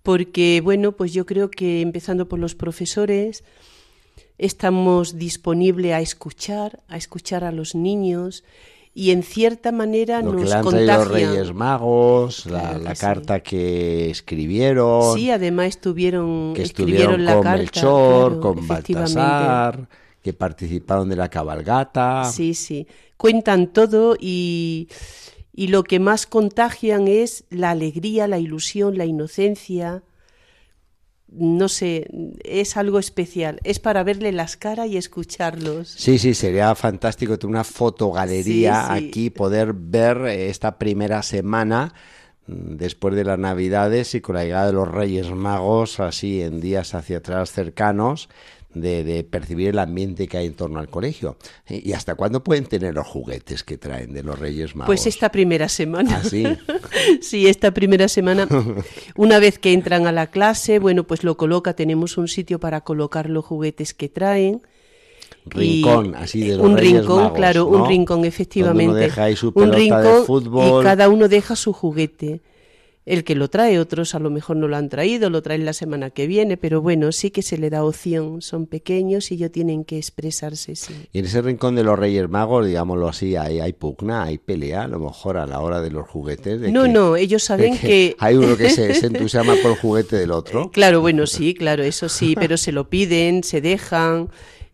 porque 0.03 0.61
bueno, 0.63 0.93
pues 0.93 1.13
yo 1.13 1.27
creo 1.27 1.51
que 1.51 1.81
empezando 1.81 2.29
por 2.29 2.39
los 2.39 2.55
profesores, 2.55 3.43
estamos 4.39 5.17
disponibles 5.19 5.93
a 5.93 6.01
escuchar, 6.01 6.83
a 6.89 6.97
escuchar 6.97 7.45
a 7.45 7.53
los 7.53 7.75
niños 7.75 8.45
y 8.95 9.11
en 9.13 9.23
cierta 9.23 9.73
manera 9.73 10.21
Lo 10.23 10.33
nos 10.33 10.43
que 10.43 10.49
le 10.49 10.55
han 10.55 10.63
contagia. 10.63 10.87
traído 10.87 10.99
los 10.99 11.09
Reyes 11.09 11.55
Magos, 11.55 12.47
la, 12.47 12.79
que 12.81 12.97
sí. 12.97 13.01
carta 13.01 13.41
que 13.41 14.11
escribieron, 14.11 15.15
Sí, 15.17 15.31
además 15.31 15.69
estuvieron, 15.69 16.53
que 16.55 16.63
escribieron 16.63 17.21
estuvieron 17.21 17.25
la 17.25 17.35
con 17.35 17.43
carta, 17.43 17.59
Melchor, 17.59 18.41
claro, 18.41 18.41
con. 18.41 18.67
Baltasar, 18.67 19.89
que 20.23 20.33
participaron 20.33 21.09
de 21.09 21.17
la 21.17 21.29
cabalgata. 21.29 22.25
Sí, 22.25 22.55
sí. 22.55 22.87
Cuentan 23.17 23.73
todo 23.73 24.17
y, 24.19 24.89
y 25.55 25.69
lo 25.69 25.85
que 25.85 25.99
más 26.01 26.27
contagian 26.27 27.07
es 27.09 27.45
la 27.51 27.71
alegría, 27.71 28.27
la 28.29 28.39
ilusión, 28.39 28.99
la 28.99 29.05
inocencia. 29.07 30.03
No 31.33 31.69
sé, 31.69 32.09
es 32.43 32.77
algo 32.77 32.99
especial. 32.99 33.61
Es 33.63 33.79
para 33.79 34.03
verle 34.03 34.33
las 34.33 34.57
caras 34.57 34.89
y 34.89 34.97
escucharlos. 34.97 35.89
Sí, 35.89 36.19
sí, 36.19 36.35
sería 36.35 36.75
fantástico 36.75 37.39
tener 37.39 37.55
una 37.55 37.65
fotogalería 37.65 38.89
Sí, 38.95 38.99
sí. 39.01 39.09
aquí, 39.09 39.31
poder 39.31 39.73
ver 39.73 40.17
eh, 40.27 40.51
esta 40.51 40.77
primera 40.79 41.23
semana 41.23 41.95
mm, 42.49 42.77
después 42.77 43.15
de 43.15 43.25
las 43.25 43.39
Navidades 43.39 44.15
y 44.17 44.21
con 44.21 44.35
la 44.35 44.45
llegada 44.45 44.67
de 44.67 44.73
los 44.73 44.89
Reyes 44.89 45.31
Magos, 45.31 46.01
así 46.01 46.43
en 46.43 46.61
días 46.61 46.95
hacia 46.95 47.19
atrás 47.19 47.53
cercanos, 47.53 48.29
de, 48.75 49.05
de 49.05 49.25
percibir 49.25 49.69
el 49.69 49.79
ambiente 49.79 50.29
que 50.29 50.39
hay 50.39 50.47
en 50.47 50.55
torno 50.55 50.79
al 50.79 50.89
colegio. 50.89 51.37
¿Y 51.69 51.93
hasta 51.93 52.15
cuándo 52.15 52.43
pueden 52.43 52.67
tener 52.67 52.95
los 52.95 53.07
juguetes 53.07 53.65
que 53.65 53.79
traen 53.79 54.13
de 54.13 54.23
los 54.23 54.39
Reyes 54.39 54.77
Magos? 54.77 54.87
Pues 54.87 55.07
esta 55.07 55.31
primera 55.31 55.69
semana. 55.69 56.21
¿Ah, 56.23 56.29
sí? 56.29 56.45
Sí, 57.21 57.47
esta 57.47 57.73
primera 57.73 58.09
semana, 58.09 58.47
una 59.17 59.39
vez 59.39 59.59
que 59.59 59.73
entran 59.73 60.07
a 60.07 60.13
la 60.13 60.27
clase, 60.27 60.79
bueno, 60.79 61.05
pues 61.05 61.25
lo 61.25 61.37
coloca, 61.37 61.75
tenemos 61.75 62.19
un 62.19 62.29
sitio 62.29 62.61
para 62.61 62.83
colocar 62.83 63.31
los 63.31 63.45
juguetes 63.45 63.95
que 63.95 64.09
traen. 64.09 64.63
Rincón, 65.47 66.15
así 66.15 66.41
de 66.47 66.57
los 66.57 66.67
un 66.67 66.77
Reyes 66.77 67.01
rincón, 67.01 67.23
Magos, 67.23 67.37
claro, 67.37 67.61
¿no? 67.71 67.83
un 67.83 67.89
rincón, 67.89 68.25
efectivamente. 68.25 68.87
Donde 68.87 69.01
uno 69.01 69.09
deja 69.09 69.25
ahí 69.25 69.37
su 69.37 69.49
un 69.49 69.55
pelota 69.55 69.77
de 69.77 69.83
rincón 69.83 70.27
fútbol. 70.27 70.81
y 70.81 70.85
cada 70.85 71.09
uno 71.09 71.29
deja 71.29 71.57
su 71.57 71.73
juguete. 71.73 72.41
El 73.07 73.25
que 73.25 73.35
lo 73.35 73.49
trae, 73.49 73.79
otros 73.79 74.15
a 74.15 74.19
lo 74.19 74.29
mejor 74.31 74.57
no 74.57 74.69
lo 74.69 74.77
han 74.77 74.91
traído, 74.91 75.31
lo 75.31 75.41
traen 75.43 75.65
la 75.65 75.73
semana 75.73 76.11
que 76.11 76.27
viene, 76.27 76.59
pero 76.59 76.83
bueno, 76.83 77.13
sí 77.13 77.31
que 77.31 77.41
se 77.41 77.57
le 77.57 77.71
da 77.71 77.83
opción. 77.83 78.43
Son 78.43 78.67
pequeños 78.67 79.31
y 79.31 79.35
ellos 79.35 79.51
tienen 79.51 79.85
que 79.85 79.97
expresarse, 79.97 80.77
sí. 80.77 80.93
Y 81.13 81.21
en 81.21 81.25
ese 81.25 81.41
rincón 81.41 81.75
de 81.77 81.83
los 81.83 81.99
Reyes 81.99 82.29
Magos, 82.29 82.67
digámoslo 82.67 83.09
así, 83.09 83.37
hay, 83.37 83.59
hay 83.59 83.73
pugna, 83.73 84.25
hay 84.25 84.37
pelea, 84.39 84.83
a 84.83 84.89
lo 84.89 84.99
mejor 85.01 85.39
a 85.39 85.47
la 85.47 85.61
hora 85.61 85.81
de 85.81 85.91
los 85.91 86.07
juguetes. 86.07 86.61
de 86.61 86.71
No, 86.71 86.83
que- 86.85 86.89
no, 86.91 87.17
ellos 87.17 87.43
saben 87.43 87.79
que... 87.79 88.17
Hay 88.19 88.37
uno 88.37 88.57
que 88.57 88.69
se, 88.69 88.93
se 89.01 89.07
entusiasma 89.07 89.55
por 89.63 89.73
el 89.73 89.79
juguete 89.79 90.17
del 90.17 90.31
otro. 90.31 90.71
Claro, 90.71 91.01
bueno, 91.01 91.27
sí, 91.27 91.55
claro, 91.55 91.83
eso 91.83 92.09
sí, 92.11 92.35
pero 92.39 92.59
se 92.59 92.71
lo 92.71 92.91
piden, 92.91 93.43
se 93.45 93.61
dejan, 93.63 94.29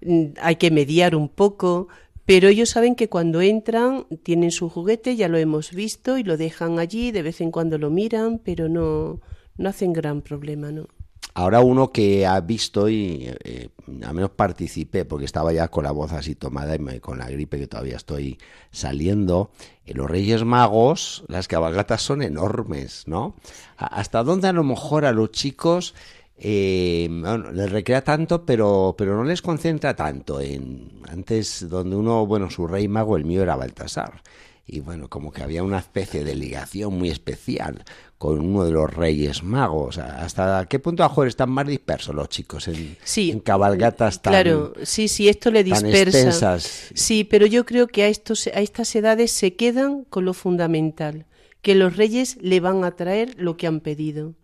mm, 0.05 0.25
hay 0.43 0.57
que 0.57 0.73
mediar 0.73 1.15
un 1.15 1.29
poco, 1.29 1.87
pero 2.27 2.49
ellos 2.49 2.69
saben 2.71 2.95
que 2.97 3.09
cuando 3.09 3.41
entran 3.41 4.07
tienen 4.23 4.51
su 4.51 4.69
juguete, 4.69 5.17
ya 5.17 5.29
lo 5.29 5.39
hemos 5.39 5.71
visto, 5.73 6.19
y 6.19 6.25
lo 6.25 6.37
dejan 6.37 6.79
allí, 6.79 7.13
de 7.13 7.23
vez 7.23 7.41
en 7.41 7.51
cuando 7.51 7.79
lo 7.79 7.89
miran, 7.91 8.41
pero 8.45 8.69
no, 8.69 9.21
no 9.57 9.69
hacen 9.69 9.93
gran 9.93 10.21
problema, 10.23 10.71
¿no? 10.73 10.89
Ahora 11.35 11.61
uno 11.61 11.93
que 11.93 12.25
ha 12.27 12.41
visto 12.41 12.89
y 12.89 13.29
eh, 13.45 13.69
al 14.05 14.15
menos 14.15 14.31
participé, 14.31 15.05
porque 15.05 15.27
estaba 15.27 15.53
ya 15.53 15.69
con 15.69 15.85
la 15.85 15.91
voz 15.91 16.13
así 16.13 16.35
tomada 16.35 16.75
y 16.75 16.79
me- 16.79 17.01
con 17.01 17.19
la 17.19 17.29
gripe 17.29 17.59
que 17.59 17.67
todavía 17.67 17.97
estoy 17.97 18.39
saliendo, 18.71 19.51
en 19.85 19.99
los 19.99 20.11
Reyes 20.11 20.45
Magos 20.45 21.25
las 21.29 21.47
cabalgatas 21.47 22.01
son 22.01 22.23
enormes, 22.23 23.05
¿no? 23.07 23.37
¿Hasta 23.77 24.23
dónde 24.23 24.49
a 24.49 24.53
lo 24.55 24.65
mejor 24.65 25.05
a 25.05 25.13
los 25.13 25.31
chicos 25.31 25.95
eh, 26.39 27.09
bueno, 27.11 27.51
les 27.51 27.71
recrea 27.71 28.03
tanto, 28.03 28.45
pero, 28.45 28.95
pero 28.97 29.17
no 29.17 29.25
les 29.25 29.41
concentra 29.41 29.97
tanto 29.97 30.41
en 30.41 31.01
antes 31.09 31.67
donde 31.69 31.97
uno, 31.97 32.27
bueno, 32.27 32.51
su 32.51 32.67
rey 32.67 32.89
mago, 32.89 33.17
el 33.17 33.25
mío 33.25 33.43
era 33.43 33.57
Baltasar. 33.57 34.23
Y 34.69 34.81
bueno, 34.81 35.09
como 35.09 35.31
que 35.33 35.45
había 35.45 35.63
una 35.63 35.79
especie 35.79 36.25
de 36.25 36.35
ligación 36.35 36.99
muy 36.99 37.09
especial 37.09 37.85
con 38.19 38.41
uno 38.41 38.65
de 38.65 38.73
los 38.73 38.93
reyes 38.93 39.45
magos. 39.45 39.99
¿Hasta 39.99 40.67
qué 40.69 40.81
punto 40.81 41.05
a 41.05 41.09
mejor 41.09 41.29
están 41.29 41.51
más 41.51 41.69
dispersos 41.69 42.15
los 42.15 42.29
chicos 42.29 42.67
en, 42.67 42.97
Sí, 43.05 43.31
en 43.31 43.39
cabalgatas 43.39 44.21
tan, 44.21 44.33
Claro, 44.33 44.73
sí, 44.83 45.07
sí, 45.07 45.29
esto 45.29 45.53
le 45.53 45.63
dispersa. 45.63 46.59
Sí, 46.59 47.23
pero 47.23 47.47
yo 47.47 47.65
creo 47.65 47.87
que 47.87 48.03
a, 48.03 48.09
estos, 48.09 48.49
a 48.49 48.61
estas 48.61 48.95
edades 48.97 49.31
se 49.31 49.55
quedan 49.55 50.03
con 50.05 50.25
lo 50.25 50.35
fundamental, 50.35 51.27
que 51.63 51.77
los 51.77 51.97
reyes 51.97 52.37
le 52.41 52.59
van 52.59 52.83
a 52.83 52.97
traer 52.97 53.35
lo 53.39 53.57
que 53.57 53.69
han 53.69 53.79
pedido. 53.79 54.35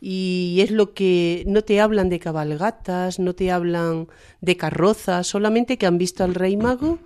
Y 0.00 0.58
es 0.62 0.70
lo 0.70 0.94
que 0.94 1.44
no 1.46 1.62
te 1.62 1.80
hablan 1.80 2.08
de 2.08 2.18
cabalgatas, 2.20 3.18
no 3.18 3.34
te 3.34 3.50
hablan 3.50 4.08
de 4.40 4.56
carrozas, 4.56 5.26
solamente 5.26 5.76
que 5.76 5.86
han 5.86 5.98
visto 5.98 6.24
al 6.24 6.34
rey 6.34 6.56
mago 6.56 6.98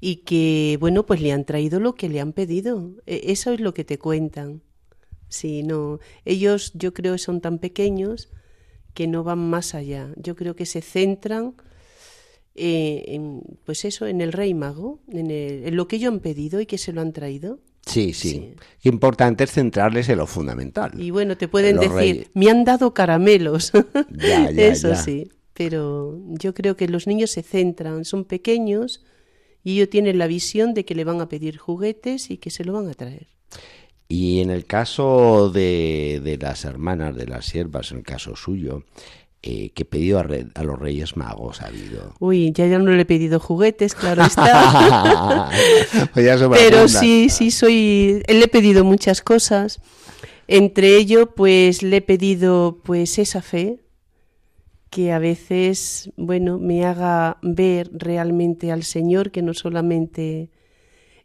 y 0.00 0.16
que, 0.24 0.76
bueno, 0.80 1.06
pues 1.06 1.20
le 1.20 1.30
han 1.32 1.44
traído 1.44 1.78
lo 1.78 1.94
que 1.94 2.08
le 2.08 2.20
han 2.20 2.32
pedido. 2.32 2.92
E- 3.06 3.22
Eso 3.32 3.52
es 3.52 3.60
lo 3.60 3.72
que 3.74 3.84
te 3.84 3.98
cuentan. 3.98 4.62
Sí, 5.28 5.62
no. 5.62 6.00
Ellos 6.24 6.72
yo 6.74 6.92
creo 6.92 7.12
que 7.12 7.18
son 7.18 7.40
tan 7.40 7.58
pequeños 7.60 8.30
que 8.94 9.06
no 9.06 9.22
van 9.22 9.38
más 9.38 9.74
allá. 9.76 10.12
Yo 10.16 10.34
creo 10.34 10.56
que 10.56 10.66
se 10.66 10.80
centran 10.82 11.54
eh, 12.56 13.04
en, 13.08 13.42
pues 13.64 13.84
eso, 13.84 14.06
en 14.06 14.20
el 14.20 14.32
rey 14.32 14.54
mago, 14.54 15.00
en, 15.08 15.30
el- 15.30 15.64
en 15.68 15.76
lo 15.76 15.86
que 15.86 15.96
ellos 15.96 16.12
han 16.12 16.20
pedido 16.20 16.60
y 16.60 16.66
que 16.66 16.78
se 16.78 16.92
lo 16.92 17.00
han 17.00 17.12
traído. 17.12 17.60
Sí, 17.86 18.12
sí, 18.12 18.30
Sí. 18.30 18.54
Qué 18.82 18.88
importante 18.88 19.44
es 19.44 19.52
centrarles 19.52 20.08
en 20.08 20.18
lo 20.18 20.26
fundamental. 20.26 20.92
Y 21.00 21.10
bueno, 21.10 21.36
te 21.36 21.48
pueden 21.48 21.76
decir, 21.76 21.92
reyes. 21.92 22.30
me 22.34 22.50
han 22.50 22.64
dado 22.64 22.94
caramelos. 22.94 23.72
Ya, 24.10 24.50
ya, 24.50 24.66
eso 24.68 24.90
ya. 24.90 24.96
sí. 24.96 25.30
Pero 25.54 26.18
yo 26.28 26.54
creo 26.54 26.76
que 26.76 26.88
los 26.88 27.06
niños 27.06 27.30
se 27.32 27.42
centran, 27.42 28.04
son 28.04 28.24
pequeños 28.24 29.04
y 29.62 29.74
ellos 29.76 29.90
tienen 29.90 30.18
la 30.18 30.26
visión 30.26 30.72
de 30.74 30.84
que 30.84 30.94
le 30.94 31.04
van 31.04 31.20
a 31.20 31.28
pedir 31.28 31.58
juguetes 31.58 32.30
y 32.30 32.38
que 32.38 32.50
se 32.50 32.64
lo 32.64 32.72
van 32.72 32.88
a 32.88 32.94
traer. 32.94 33.28
Y 34.08 34.40
en 34.40 34.50
el 34.50 34.64
caso 34.66 35.50
de, 35.50 36.20
de 36.24 36.36
las 36.38 36.64
hermanas 36.64 37.14
de 37.14 37.26
las 37.26 37.46
siervas, 37.46 37.92
en 37.92 37.98
el 37.98 38.04
caso 38.04 38.34
suyo, 38.34 38.84
eh, 39.42 39.70
¿qué 39.74 39.84
pedido 39.84 40.18
a, 40.18 40.22
re- 40.22 40.46
a 40.54 40.62
los 40.64 40.78
Reyes 40.78 41.16
Magos 41.16 41.62
ha 41.62 41.66
habido? 41.66 42.14
Uy, 42.20 42.52
ya, 42.52 42.66
ya 42.66 42.78
no 42.78 42.90
le 42.90 43.02
he 43.02 43.06
pedido 43.06 43.40
juguetes, 43.40 43.94
claro 43.94 44.24
está. 44.24 45.48
Pues 46.14 46.40
Pero 46.58 46.88
sí, 46.88 47.28
sí 47.30 47.50
soy. 47.50 48.22
Le 48.28 48.44
he 48.44 48.48
pedido 48.48 48.84
muchas 48.84 49.22
cosas. 49.22 49.80
Entre 50.46 50.96
ello, 50.96 51.34
pues 51.34 51.82
le 51.82 51.98
he 51.98 52.02
pedido, 52.02 52.80
pues 52.84 53.18
esa 53.18 53.40
fe 53.40 53.80
que 54.90 55.12
a 55.12 55.20
veces, 55.20 56.10
bueno, 56.16 56.58
me 56.58 56.84
haga 56.84 57.38
ver 57.42 57.88
realmente 57.92 58.72
al 58.72 58.82
Señor 58.82 59.30
que 59.30 59.40
no 59.42 59.54
solamente 59.54 60.50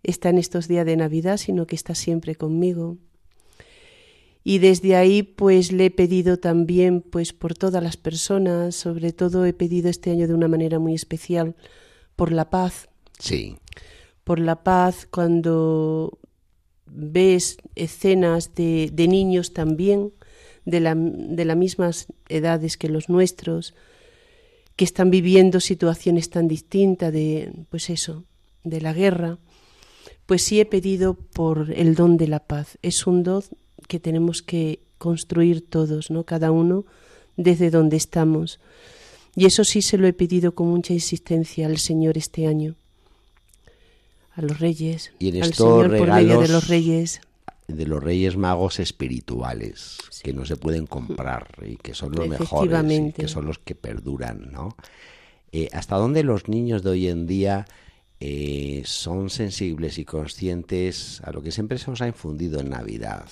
está 0.03 0.29
en 0.29 0.37
estos 0.37 0.67
días 0.67 0.85
de 0.85 0.95
Navidad, 0.97 1.37
sino 1.37 1.65
que 1.65 1.75
está 1.75 1.95
siempre 1.95 2.35
conmigo. 2.35 2.97
Y 4.47 4.59
desde 4.59 4.95
ahí, 4.95 5.23
pues 5.23 5.71
le 5.71 5.87
he 5.87 5.91
pedido 5.91 6.37
también, 6.37 7.01
pues 7.01 7.33
por 7.33 7.55
todas 7.55 7.81
las 7.81 7.97
personas, 7.97 8.75
sobre 8.75 9.11
todo 9.11 9.43
he 9.43 9.53
pedido 9.53 9.89
este 9.89 10.11
año 10.11 10.27
de 10.27 10.35
una 10.35 10.47
manera 10.47 10.77
muy 10.77 10.93
especial 10.93 11.55
por 12.15 12.31
la 12.31 12.51
paz, 12.51 12.87
Sí, 13.17 13.57
por 14.23 14.39
la 14.39 14.63
paz 14.63 15.07
cuando 15.09 16.19
ves 16.85 17.57
escenas 17.73 18.53
de, 18.53 18.91
de 18.93 19.07
niños 19.07 19.51
también 19.51 20.13
de 20.65 20.79
la, 20.79 20.93
de 20.95 21.45
las 21.45 21.57
mismas 21.57 22.05
edades 22.29 22.77
que 22.77 22.89
los 22.89 23.09
nuestros 23.09 23.73
que 24.75 24.85
están 24.85 25.09
viviendo 25.09 25.59
situaciones 25.59 26.29
tan 26.29 26.47
distintas 26.47 27.11
de 27.11 27.51
pues 27.69 27.89
eso 27.89 28.25
de 28.63 28.81
la 28.81 28.93
guerra 28.93 29.39
pues 30.25 30.43
sí 30.43 30.59
he 30.59 30.65
pedido 30.65 31.13
por 31.13 31.71
el 31.71 31.95
don 31.95 32.17
de 32.17 32.27
la 32.27 32.39
paz. 32.39 32.77
Es 32.81 33.05
un 33.07 33.23
don 33.23 33.43
que 33.87 33.99
tenemos 33.99 34.41
que 34.41 34.79
construir 34.97 35.61
todos 35.67 36.09
no 36.11 36.23
cada 36.23 36.51
uno 36.51 36.85
desde 37.37 37.69
donde 37.69 37.97
estamos. 37.97 38.59
Y 39.35 39.45
eso 39.45 39.63
sí 39.63 39.81
se 39.81 39.97
lo 39.97 40.07
he 40.07 40.13
pedido 40.13 40.55
con 40.55 40.67
mucha 40.67 40.93
insistencia 40.93 41.67
al 41.67 41.77
Señor 41.77 42.17
este 42.17 42.47
año. 42.47 42.75
A 44.33 44.41
los 44.41 44.59
reyes, 44.59 45.11
Y 45.19 45.29
en 45.29 45.43
al 45.43 45.53
Señor 45.53 45.97
por 45.97 46.11
medio 46.11 46.41
de 46.41 46.47
los 46.47 46.67
reyes. 46.67 47.21
de 47.67 47.85
los 47.87 48.03
Reyes 48.03 48.37
Magos 48.37 48.79
espirituales, 48.79 49.97
que 50.23 50.33
no 50.33 50.45
se 50.45 50.55
pueden 50.55 50.85
comprar 50.85 51.47
y 51.65 51.77
que 51.77 51.93
son 51.93 52.11
los 52.11 52.27
mejores, 52.27 52.91
y 52.91 53.11
que 53.11 53.27
son 53.27 53.45
los 53.45 53.59
que 53.59 53.75
perduran, 53.75 54.51
¿no? 54.51 54.75
Eh, 55.51 55.69
¿Hasta 55.71 55.95
dónde 55.95 56.23
los 56.23 56.47
niños 56.47 56.83
de 56.83 56.89
hoy 56.91 57.07
en 57.07 57.27
día 57.27 57.65
eh, 58.19 58.83
son 58.85 59.29
sensibles 59.29 59.97
y 59.97 60.05
conscientes 60.05 61.21
a 61.23 61.31
lo 61.31 61.41
que 61.41 61.51
siempre 61.51 61.77
se 61.77 61.89
nos 61.89 62.01
ha 62.01 62.07
infundido 62.07 62.59
en 62.59 62.69
Navidad, 62.69 63.25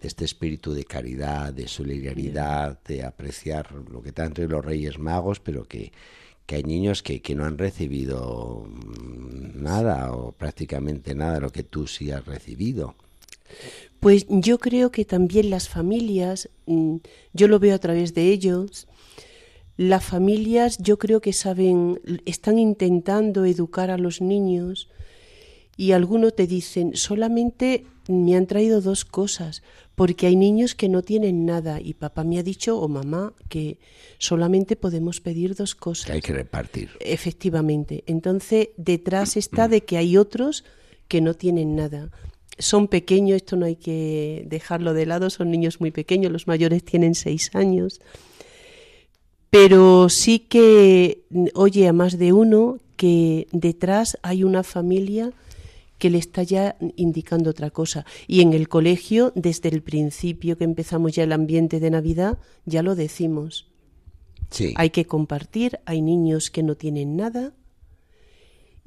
de 0.00 0.08
este 0.08 0.24
espíritu 0.24 0.72
de 0.72 0.84
caridad, 0.84 1.52
de 1.52 1.68
solidaridad, 1.68 2.82
de 2.84 3.02
apreciar 3.02 3.72
lo 3.72 4.02
que 4.02 4.10
están 4.10 4.26
entre 4.26 4.48
los 4.48 4.64
Reyes 4.64 4.98
Magos, 4.98 5.40
pero 5.40 5.64
que, 5.64 5.92
que 6.44 6.56
hay 6.56 6.62
niños 6.62 7.02
que, 7.02 7.22
que, 7.22 7.34
no 7.34 7.44
han 7.44 7.58
recibido 7.58 8.66
mm, 8.68 9.62
nada 9.62 10.12
o 10.12 10.32
prácticamente 10.32 11.14
nada 11.14 11.34
de 11.34 11.40
lo 11.40 11.50
que 11.50 11.62
tú 11.62 11.86
sí 11.86 12.10
has 12.10 12.24
recibido. 12.26 12.94
Pues 14.00 14.26
yo 14.28 14.58
creo 14.58 14.90
que 14.90 15.04
también 15.04 15.50
las 15.50 15.68
familias, 15.68 16.50
mm, 16.66 16.96
yo 17.32 17.48
lo 17.48 17.58
veo 17.58 17.74
a 17.74 17.78
través 17.78 18.14
de 18.14 18.30
ellos, 18.30 18.86
las 19.76 20.04
familias 20.04 20.78
yo 20.78 20.98
creo 20.98 21.20
que 21.20 21.32
saben, 21.32 22.00
están 22.24 22.58
intentando 22.58 23.44
educar 23.44 23.90
a 23.90 23.98
los 23.98 24.20
niños 24.20 24.88
y 25.76 25.92
algunos 25.92 26.34
te 26.34 26.46
dicen, 26.46 26.96
solamente 26.96 27.84
me 28.08 28.36
han 28.36 28.46
traído 28.46 28.80
dos 28.80 29.04
cosas, 29.04 29.62
porque 29.96 30.28
hay 30.28 30.36
niños 30.36 30.74
que 30.74 30.88
no 30.88 31.02
tienen 31.02 31.44
nada 31.44 31.80
y 31.80 31.94
papá 31.94 32.22
me 32.22 32.38
ha 32.38 32.42
dicho 32.44 32.78
o 32.78 32.86
mamá 32.86 33.32
que 33.48 33.78
solamente 34.18 34.76
podemos 34.76 35.20
pedir 35.20 35.56
dos 35.56 35.74
cosas. 35.74 36.06
Que 36.06 36.12
hay 36.12 36.20
que 36.20 36.32
repartir. 36.32 36.90
Efectivamente. 37.00 38.04
Entonces, 38.06 38.68
detrás 38.76 39.36
está 39.42 39.66
de 39.66 39.80
que 39.80 39.96
hay 39.96 40.16
otros 40.16 40.64
que 41.08 41.20
no 41.20 41.34
tienen 41.34 41.74
nada. 41.74 42.10
Son 42.58 42.88
pequeños, 42.88 43.36
esto 43.36 43.56
no 43.56 43.66
hay 43.66 43.76
que 43.76 44.44
dejarlo 44.46 44.94
de 44.94 45.06
lado, 45.06 45.28
son 45.28 45.50
niños 45.50 45.80
muy 45.80 45.90
pequeños, 45.90 46.32
los 46.32 46.46
mayores 46.46 46.84
tienen 46.84 47.14
seis 47.14 47.50
años 47.54 48.00
pero 49.50 50.08
sí 50.08 50.40
que 50.40 51.24
oye 51.54 51.88
a 51.88 51.92
más 51.92 52.18
de 52.18 52.32
uno 52.32 52.78
que 52.96 53.46
detrás 53.52 54.18
hay 54.22 54.44
una 54.44 54.62
familia 54.62 55.32
que 55.98 56.10
le 56.10 56.18
está 56.18 56.42
ya 56.42 56.76
indicando 56.96 57.50
otra 57.50 57.70
cosa. 57.70 58.04
Y 58.26 58.40
en 58.40 58.52
el 58.52 58.68
colegio, 58.68 59.32
desde 59.34 59.68
el 59.68 59.82
principio 59.82 60.58
que 60.58 60.64
empezamos 60.64 61.12
ya 61.12 61.24
el 61.24 61.32
ambiente 61.32 61.80
de 61.80 61.90
Navidad, 61.90 62.38
ya 62.64 62.82
lo 62.82 62.94
decimos. 62.94 63.70
Sí. 64.50 64.74
Hay 64.76 64.90
que 64.90 65.06
compartir, 65.06 65.80
hay 65.86 66.02
niños 66.02 66.50
que 66.50 66.62
no 66.62 66.76
tienen 66.76 67.16
nada 67.16 67.54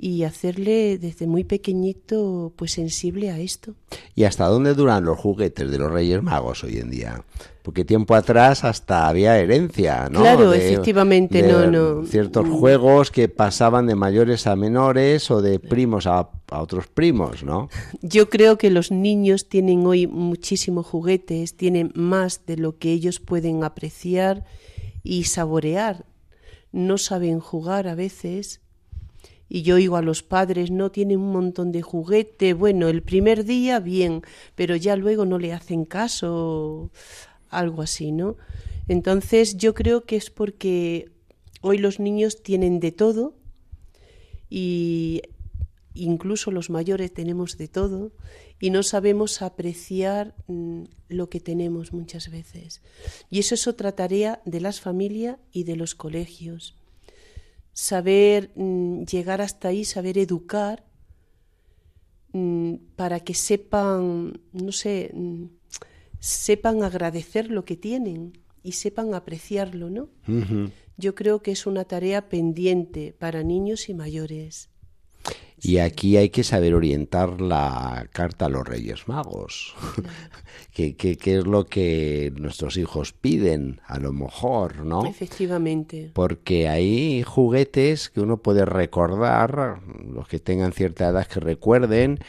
y 0.01 0.23
hacerle 0.23 0.97
desde 0.97 1.27
muy 1.27 1.43
pequeñito 1.43 2.53
pues 2.55 2.71
sensible 2.71 3.31
a 3.31 3.39
esto. 3.39 3.75
¿Y 4.15 4.23
hasta 4.23 4.45
dónde 4.45 4.73
duran 4.73 5.03
los 5.03 5.17
juguetes 5.17 5.69
de 5.69 5.77
los 5.77 5.91
Reyes 5.91 6.23
Magos 6.23 6.63
hoy 6.63 6.77
en 6.77 6.89
día? 6.89 7.25
porque 7.69 7.85
tiempo 7.85 8.15
atrás 8.15 8.63
hasta 8.63 9.07
había 9.07 9.37
herencia, 9.37 10.09
¿no? 10.09 10.21
Claro, 10.21 10.53
efectivamente, 10.53 11.43
no, 11.43 11.69
no. 11.69 12.03
Ciertos 12.03 12.49
juegos 12.49 13.11
que 13.11 13.29
pasaban 13.29 13.85
de 13.85 13.93
mayores 13.93 14.47
a 14.47 14.55
menores 14.55 15.29
o 15.29 15.43
de 15.43 15.59
primos 15.59 16.07
a, 16.07 16.31
otros 16.51 16.87
primos, 16.87 17.43
¿no? 17.43 17.69
Yo 18.01 18.27
creo 18.27 18.57
que 18.57 18.71
los 18.71 18.91
niños 18.91 19.49
tienen 19.49 19.85
hoy 19.85 20.07
muchísimos 20.07 20.87
juguetes, 20.87 21.57
tienen 21.57 21.91
más 21.93 22.47
de 22.47 22.57
lo 22.57 22.79
que 22.79 22.91
ellos 22.91 23.19
pueden 23.19 23.63
apreciar 23.63 24.45
y 25.03 25.25
saborear. 25.25 26.05
No 26.71 26.97
saben 26.97 27.39
jugar 27.39 27.87
a 27.87 27.93
veces. 27.93 28.61
Y 29.49 29.63
yo 29.63 29.75
oigo 29.75 29.97
a 29.97 30.01
los 30.01 30.21
padres, 30.21 30.69
no 30.69 30.91
tienen 30.91 31.19
un 31.19 31.31
montón 31.33 31.71
de 31.71 31.81
juguete. 31.81 32.53
Bueno, 32.53 32.87
el 32.87 33.01
primer 33.01 33.45
día 33.45 33.79
bien, 33.79 34.21
pero 34.55 34.75
ya 34.75 34.95
luego 34.95 35.25
no 35.25 35.39
le 35.39 35.53
hacen 35.53 35.85
caso 35.85 36.91
algo 37.49 37.81
así, 37.81 38.11
¿no? 38.11 38.37
Entonces 38.87 39.57
yo 39.57 39.73
creo 39.73 40.05
que 40.05 40.15
es 40.15 40.29
porque 40.29 41.11
hoy 41.61 41.77
los 41.77 41.99
niños 41.99 42.41
tienen 42.41 42.79
de 42.79 42.91
todo 42.91 43.33
y 44.49 45.21
incluso 45.93 46.51
los 46.51 46.69
mayores 46.69 47.13
tenemos 47.13 47.57
de 47.57 47.67
todo 47.67 48.11
y 48.59 48.69
no 48.71 48.83
sabemos 48.83 49.41
apreciar 49.41 50.35
mm, 50.47 50.83
lo 51.09 51.29
que 51.29 51.39
tenemos 51.39 51.93
muchas 51.93 52.29
veces. 52.29 52.81
Y 53.29 53.39
eso 53.39 53.55
es 53.55 53.67
otra 53.67 53.93
tarea 53.93 54.41
de 54.45 54.61
las 54.61 54.81
familias 54.81 55.37
y 55.51 55.63
de 55.63 55.75
los 55.75 55.95
colegios. 55.95 56.75
Saber 57.79 58.51
mm, 58.55 59.03
llegar 59.05 59.39
hasta 59.41 59.69
ahí, 59.69 59.85
saber 59.85 60.17
educar 60.17 60.83
mm, 62.33 62.73
para 62.97 63.21
que 63.21 63.33
sepan, 63.33 64.41
no 64.51 64.71
sé, 64.73 65.13
sepan 66.19 66.83
agradecer 66.83 67.49
lo 67.49 67.63
que 67.63 67.77
tienen 67.77 68.33
y 68.63 68.73
sepan 68.73 69.13
apreciarlo, 69.13 69.89
¿no? 69.89 70.09
Yo 70.97 71.15
creo 71.15 71.41
que 71.41 71.51
es 71.51 71.65
una 71.65 71.85
tarea 71.85 72.27
pendiente 72.27 73.15
para 73.17 73.43
niños 73.43 73.87
y 73.87 73.93
mayores. 73.93 74.69
Y 75.61 75.79
aquí 75.79 76.17
hay 76.17 76.29
que 76.29 76.43
saber 76.43 76.73
orientar 76.73 77.41
la 77.41 78.07
carta 78.11 78.45
a 78.45 78.49
los 78.49 78.67
Reyes 78.67 79.07
Magos. 79.07 79.75
¿Qué, 80.73 81.17
es 81.21 81.45
lo 81.45 81.65
que 81.65 82.31
nuestros 82.37 82.77
hijos 82.77 83.11
piden? 83.11 83.81
A 83.85 83.99
lo 83.99 84.13
mejor, 84.13 84.85
¿no? 84.85 85.05
Efectivamente. 85.05 86.11
Porque 86.13 86.69
hay 86.69 87.23
juguetes 87.23 88.09
que 88.09 88.21
uno 88.21 88.37
puede 88.37 88.63
recordar, 88.65 89.81
los 90.07 90.27
que 90.27 90.39
tengan 90.39 90.71
cierta 90.71 91.09
edad 91.09 91.27
que 91.27 91.41
recuerden, 91.41 92.19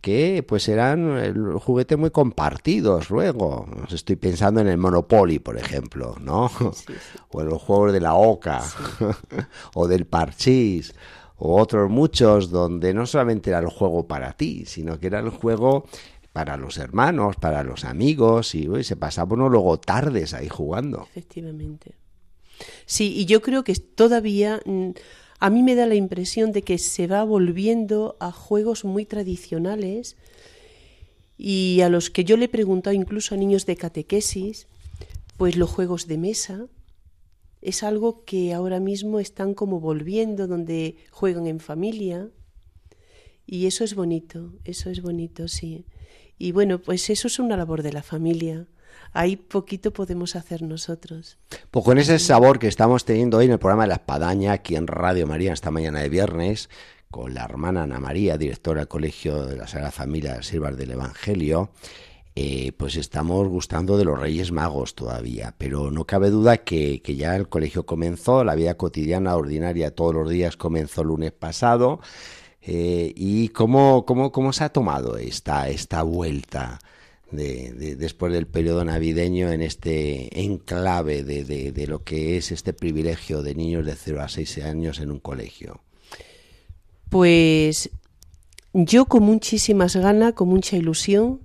que 0.00 0.44
pues 0.46 0.68
eran 0.68 1.58
juguetes 1.58 1.98
muy 1.98 2.10
compartidos 2.10 3.10
luego. 3.10 3.66
Estoy 3.92 4.16
pensando 4.16 4.60
en 4.60 4.68
el 4.68 4.78
Monopoly, 4.78 5.38
por 5.38 5.56
ejemplo, 5.58 6.16
¿no? 6.20 6.50
O 7.32 7.42
en 7.42 7.48
los 7.48 7.62
juegos 7.62 7.92
de 7.92 8.00
la 8.00 8.14
Oca, 8.14 8.60
o 9.74 9.86
del 9.86 10.06
Parchís, 10.06 10.94
o 11.40 11.58
otros 11.58 11.90
muchos 11.90 12.50
donde 12.50 12.92
no 12.92 13.06
solamente 13.06 13.48
era 13.50 13.60
el 13.60 13.66
juego 13.66 14.06
para 14.06 14.34
ti, 14.34 14.64
sino 14.66 15.00
que 15.00 15.06
era 15.06 15.20
el 15.20 15.30
juego 15.30 15.86
para 16.34 16.58
los 16.58 16.76
hermanos, 16.76 17.36
para 17.36 17.64
los 17.64 17.84
amigos, 17.84 18.54
y 18.54 18.68
se 18.84 18.94
pasaba 18.94 19.34
uno 19.34 19.48
luego 19.48 19.80
tardes 19.80 20.34
ahí 20.34 20.48
jugando. 20.48 21.08
Efectivamente. 21.10 21.94
Sí, 22.84 23.14
y 23.16 23.24
yo 23.24 23.40
creo 23.40 23.64
que 23.64 23.74
todavía 23.74 24.60
mm, 24.66 24.90
a 25.40 25.48
mí 25.48 25.62
me 25.62 25.74
da 25.74 25.86
la 25.86 25.94
impresión 25.94 26.52
de 26.52 26.60
que 26.60 26.76
se 26.76 27.06
va 27.06 27.24
volviendo 27.24 28.16
a 28.20 28.32
juegos 28.32 28.84
muy 28.84 29.06
tradicionales 29.06 30.16
y 31.38 31.80
a 31.80 31.88
los 31.88 32.10
que 32.10 32.24
yo 32.24 32.36
le 32.36 32.44
he 32.44 32.48
preguntado 32.48 32.94
incluso 32.94 33.34
a 33.34 33.38
niños 33.38 33.64
de 33.64 33.76
catequesis, 33.76 34.66
pues 35.38 35.56
los 35.56 35.70
juegos 35.70 36.06
de 36.06 36.18
mesa 36.18 36.66
es 37.60 37.82
algo 37.82 38.24
que 38.24 38.52
ahora 38.52 38.80
mismo 38.80 39.20
están 39.20 39.54
como 39.54 39.80
volviendo, 39.80 40.46
donde 40.46 40.96
juegan 41.10 41.46
en 41.46 41.60
familia. 41.60 42.30
Y 43.46 43.66
eso 43.66 43.84
es 43.84 43.94
bonito, 43.94 44.52
eso 44.64 44.90
es 44.90 45.02
bonito, 45.02 45.48
sí. 45.48 45.86
Y 46.38 46.52
bueno, 46.52 46.80
pues 46.80 47.10
eso 47.10 47.28
es 47.28 47.38
una 47.38 47.56
labor 47.56 47.82
de 47.82 47.92
la 47.92 48.02
familia 48.02 48.66
ahí 49.12 49.36
poquito 49.36 49.92
podemos 49.92 50.36
hacer 50.36 50.62
nosotros. 50.62 51.38
Pues 51.70 51.84
con 51.84 51.98
ese 51.98 52.18
sabor 52.18 52.58
que 52.58 52.68
estamos 52.68 53.04
teniendo 53.04 53.38
hoy 53.38 53.46
en 53.46 53.52
el 53.52 53.58
programa 53.58 53.84
de 53.84 53.88
La 53.88 53.94
Espadaña, 53.94 54.52
aquí 54.52 54.76
en 54.76 54.86
Radio 54.86 55.26
María, 55.26 55.52
esta 55.52 55.70
mañana 55.70 56.00
de 56.00 56.08
viernes, 56.08 56.68
con 57.10 57.34
la 57.34 57.44
hermana 57.44 57.84
Ana 57.84 57.98
María, 57.98 58.38
directora 58.38 58.80
del 58.80 58.88
Colegio 58.88 59.46
de 59.46 59.56
la 59.56 59.66
Sagrada 59.66 59.90
Familia 59.90 60.34
de 60.34 60.42
Silvas 60.42 60.76
del 60.76 60.92
Evangelio, 60.92 61.70
eh, 62.34 62.72
pues 62.72 62.96
estamos 62.96 63.48
gustando 63.48 63.96
de 63.96 64.04
los 64.04 64.18
Reyes 64.18 64.52
Magos 64.52 64.94
todavía, 64.94 65.54
pero 65.58 65.90
no 65.90 66.04
cabe 66.04 66.30
duda 66.30 66.58
que, 66.58 67.02
que, 67.02 67.16
ya 67.16 67.36
el 67.36 67.48
colegio 67.48 67.84
comenzó, 67.86 68.44
la 68.44 68.54
vida 68.54 68.76
cotidiana 68.76 69.36
ordinaria 69.36 69.94
todos 69.94 70.14
los 70.14 70.30
días 70.30 70.56
comenzó 70.56 71.02
el 71.02 71.08
lunes 71.08 71.32
pasado. 71.32 72.00
Eh, 72.62 73.12
¿Y 73.16 73.48
cómo, 73.48 74.04
cómo, 74.04 74.32
cómo 74.32 74.52
se 74.52 74.64
ha 74.64 74.68
tomado 74.68 75.16
esta, 75.16 75.68
esta 75.68 76.02
vuelta? 76.02 76.78
de, 77.30 77.96
después 77.96 78.32
del 78.32 78.46
periodo 78.46 78.84
navideño 78.84 79.50
en 79.50 79.62
este 79.62 80.42
enclave 80.42 81.22
de, 81.22 81.44
de, 81.72 81.86
lo 81.86 82.02
que 82.02 82.36
es 82.36 82.50
este 82.50 82.72
privilegio 82.72 83.42
de 83.42 83.54
niños 83.54 83.86
de 83.86 83.94
0 83.94 84.22
a 84.22 84.28
6 84.28 84.58
años 84.58 85.00
en 85.00 85.10
un 85.10 85.20
colegio? 85.20 85.80
Pues 87.08 87.90
yo 88.72 89.06
con 89.06 89.22
muchísimas 89.22 89.96
ganas, 89.96 90.34
con 90.34 90.48
mucha 90.48 90.76
ilusión. 90.76 91.40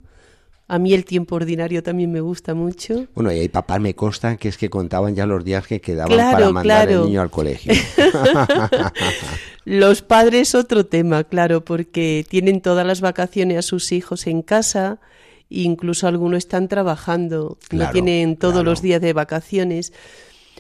A 0.68 0.80
mí 0.80 0.94
el 0.94 1.06
tiempo 1.06 1.36
ordinario 1.36 1.84
también 1.84 2.12
me 2.12 2.22
gusta 2.22 2.56
mucho. 2.56 3.06
Bueno, 3.14 3.32
y 3.32 3.40
ahí 3.40 3.50
papá 3.50 3.78
me 3.78 3.94
consta 3.94 4.36
que 4.38 4.48
es 4.48 4.58
que 4.58 4.70
contaban 4.70 5.14
ya 5.14 5.28
los 5.28 5.46
días 5.46 5.68
que 5.68 5.80
quedaban 5.80 6.18
para 6.18 6.50
mandar 6.50 6.90
al 6.90 7.06
niño 7.06 7.22
al 7.22 7.30
colegio. 7.30 7.74
los 9.66 10.02
padres 10.02 10.56
otro 10.56 10.88
tema, 10.88 11.24
claro, 11.24 11.64
porque 11.64 12.26
tienen 12.28 12.62
todas 12.62 12.86
las 12.86 13.00
vacaciones 13.00 13.60
a 13.60 13.62
sus 13.62 13.92
hijos 13.92 14.26
en 14.26 14.42
casa, 14.42 15.00
incluso 15.50 16.08
algunos 16.08 16.40
están 16.40 16.68
trabajando, 16.68 17.60
no 17.72 17.92
tienen 17.92 18.36
todos 18.36 18.66
los 18.66 18.82
días 18.82 19.02
de 19.02 19.14
vacaciones. 19.14 19.94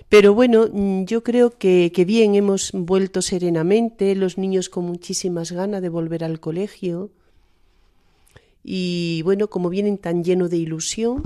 Pero 0.07 0.35
bueno, 0.35 0.67
mm, 0.71 1.05
yo 1.05 1.23
creo 1.23 1.57
que, 1.57 1.91
que, 1.91 2.05
bien 2.05 2.35
hemos 2.35 2.71
vuelto 2.73 3.23
serenamente, 3.23 4.13
los 4.13 4.37
niños 4.37 4.69
con 4.69 4.85
muchísimas 4.85 5.51
ganas 5.51 5.81
de 5.81 5.89
volver 5.89 6.23
al 6.23 6.39
colegio. 6.39 7.09
Y 8.67 9.21
bueno, 9.21 9.47
como 9.47 9.69
vienen 9.69 9.99
tan 9.99 10.23
llenos 10.23 10.49
de 10.49 10.57
ilusión, 10.57 11.21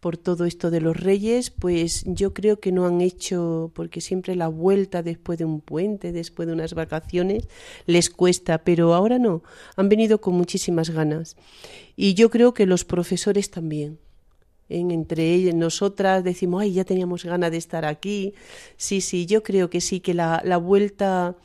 por 0.00 0.16
todo 0.16 0.46
esto 0.46 0.70
de 0.70 0.80
los 0.80 0.96
reyes, 0.96 1.50
pues 1.50 2.04
yo 2.06 2.32
creo 2.32 2.58
que 2.58 2.72
no 2.72 2.86
han 2.86 3.02
hecho, 3.02 3.70
porque 3.74 4.00
siempre 4.00 4.34
la 4.34 4.48
vuelta 4.48 5.02
después 5.02 5.38
de 5.38 5.44
un 5.44 5.60
puente, 5.60 6.10
después 6.10 6.46
de 6.46 6.54
unas 6.54 6.72
vacaciones, 6.72 7.48
les 7.84 8.08
cuesta, 8.08 8.64
pero 8.64 8.94
ahora 8.94 9.18
no, 9.18 9.42
han 9.76 9.90
venido 9.90 10.22
con 10.22 10.34
muchísimas 10.34 10.88
ganas. 10.88 11.36
Y 11.96 12.14
yo 12.14 12.30
creo 12.30 12.54
que 12.54 12.64
los 12.64 12.86
profesores 12.86 13.50
también. 13.50 13.98
entre 14.70 15.34
ellos, 15.34 15.54
nosotras 15.54 16.24
decimos, 16.24 16.62
ay, 16.62 16.72
ya 16.72 16.84
teníamos 16.84 17.24
ganas 17.24 17.50
de 17.50 17.58
estar 17.58 17.84
aquí. 17.84 18.34
Sí, 18.78 19.02
sí, 19.02 19.26
yo 19.26 19.42
creo 19.42 19.68
que 19.68 19.80
sí, 19.82 20.00
que 20.00 20.14
la, 20.14 20.40
la 20.44 20.56
vuelta 20.56 21.36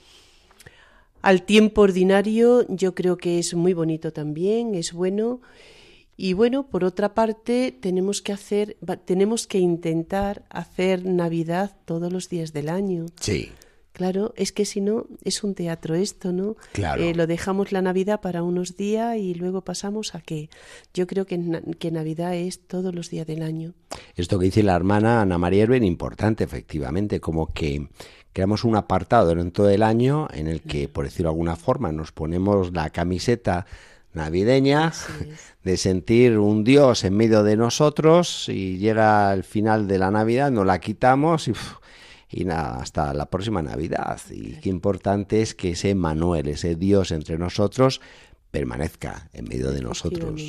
al 1.23 1.41
tiempo 1.41 1.81
ordinario 1.81 2.67
yo 2.69 2.93
creo 2.93 3.17
que 3.17 3.39
es 3.39 3.55
muy 3.55 3.73
bonito 3.73 4.13
también, 4.13 4.75
es 4.75 4.93
bueno 4.93 5.41
y 6.15 6.33
bueno, 6.33 6.67
por 6.67 6.83
otra 6.83 7.15
parte, 7.15 7.71
tenemos 7.71 8.21
que 8.21 8.33
hacer, 8.33 8.77
tenemos 9.05 9.47
que 9.47 9.57
intentar 9.57 10.43
hacer 10.49 11.05
Navidad 11.05 11.75
todos 11.85 12.13
los 12.13 12.29
días 12.29 12.53
del 12.53 12.69
año. 12.69 13.07
Sí. 13.19 13.49
Claro, 13.93 14.33
es 14.35 14.51
que 14.51 14.65
si 14.65 14.81
no, 14.81 15.05
es 15.23 15.43
un 15.43 15.53
teatro 15.53 15.93
esto, 15.93 16.31
¿no? 16.31 16.55
Claro. 16.71 17.03
Eh, 17.03 17.13
lo 17.13 17.27
dejamos 17.27 17.71
la 17.71 17.81
Navidad 17.81 18.21
para 18.21 18.41
unos 18.41 18.75
días 18.75 19.17
y 19.17 19.35
luego 19.35 19.63
pasamos 19.63 20.15
a 20.15 20.21
qué. 20.21 20.49
Yo 20.95 21.05
creo 21.05 21.25
que, 21.25 21.61
que 21.77 21.91
Navidad 21.91 22.35
es 22.35 22.67
todos 22.67 22.93
los 22.93 23.11
días 23.11 23.27
del 23.27 23.43
año. 23.43 23.73
Esto 24.15 24.39
que 24.39 24.45
dice 24.45 24.63
la 24.63 24.75
hermana 24.75 25.21
Ana 25.21 25.37
María 25.37 25.63
es 25.63 25.69
bien 25.69 25.83
importante, 25.83 26.43
efectivamente, 26.43 27.19
como 27.19 27.53
que 27.53 27.87
creamos 28.33 28.63
un 28.63 28.75
apartado 28.75 29.33
dentro 29.33 29.65
del 29.65 29.83
año 29.83 30.27
en 30.33 30.47
el 30.47 30.61
que, 30.61 30.89
por 30.89 31.05
decirlo 31.05 31.29
de 31.29 31.33
alguna 31.33 31.55
forma, 31.55 31.91
nos 31.91 32.11
ponemos 32.11 32.73
la 32.73 32.89
camiseta 32.89 33.65
navideña, 34.13 34.91
de 35.63 35.77
sentir 35.77 36.37
un 36.37 36.63
Dios 36.63 37.03
en 37.03 37.15
medio 37.15 37.43
de 37.43 37.55
nosotros 37.55 38.49
y 38.49 38.77
llega 38.77 39.33
el 39.33 39.43
final 39.43 39.87
de 39.87 39.99
la 39.99 40.11
Navidad, 40.11 40.51
nos 40.51 40.65
la 40.65 40.79
quitamos 40.79 41.49
y, 42.29 42.45
nada, 42.45 42.77
hasta 42.77 43.13
la 43.13 43.27
próxima 43.27 43.61
Navidad. 43.61 44.19
Y 44.29 44.53
qué 44.59 44.69
importante 44.69 45.41
es 45.41 45.55
que 45.55 45.71
ese 45.71 45.95
Manuel, 45.95 46.47
ese 46.47 46.75
Dios 46.75 47.11
entre 47.11 47.37
nosotros, 47.37 48.01
permanezca 48.51 49.29
en 49.33 49.45
medio 49.45 49.71
de 49.71 49.81
nosotros. 49.81 50.41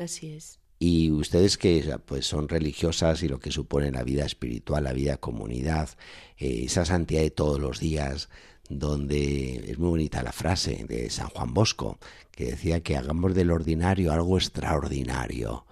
Así 0.00 0.34
es. 0.34 0.61
Y 0.84 1.12
ustedes 1.12 1.58
que 1.58 1.96
pues 2.06 2.26
son 2.26 2.48
religiosas 2.48 3.22
y 3.22 3.28
lo 3.28 3.38
que 3.38 3.52
supone 3.52 3.92
la 3.92 4.02
vida 4.02 4.24
espiritual, 4.24 4.82
la 4.82 4.92
vida 4.92 5.16
comunidad, 5.16 5.90
eh, 6.38 6.64
esa 6.64 6.84
santidad 6.84 7.20
de 7.20 7.30
todos 7.30 7.60
los 7.60 7.78
días, 7.78 8.28
donde 8.68 9.70
es 9.70 9.78
muy 9.78 9.90
bonita 9.90 10.24
la 10.24 10.32
frase 10.32 10.84
de 10.88 11.08
San 11.08 11.28
Juan 11.28 11.54
Bosco, 11.54 11.98
que 12.32 12.46
decía 12.46 12.80
que 12.80 12.96
hagamos 12.96 13.32
del 13.32 13.52
ordinario 13.52 14.10
algo 14.10 14.36
extraordinario. 14.36 15.66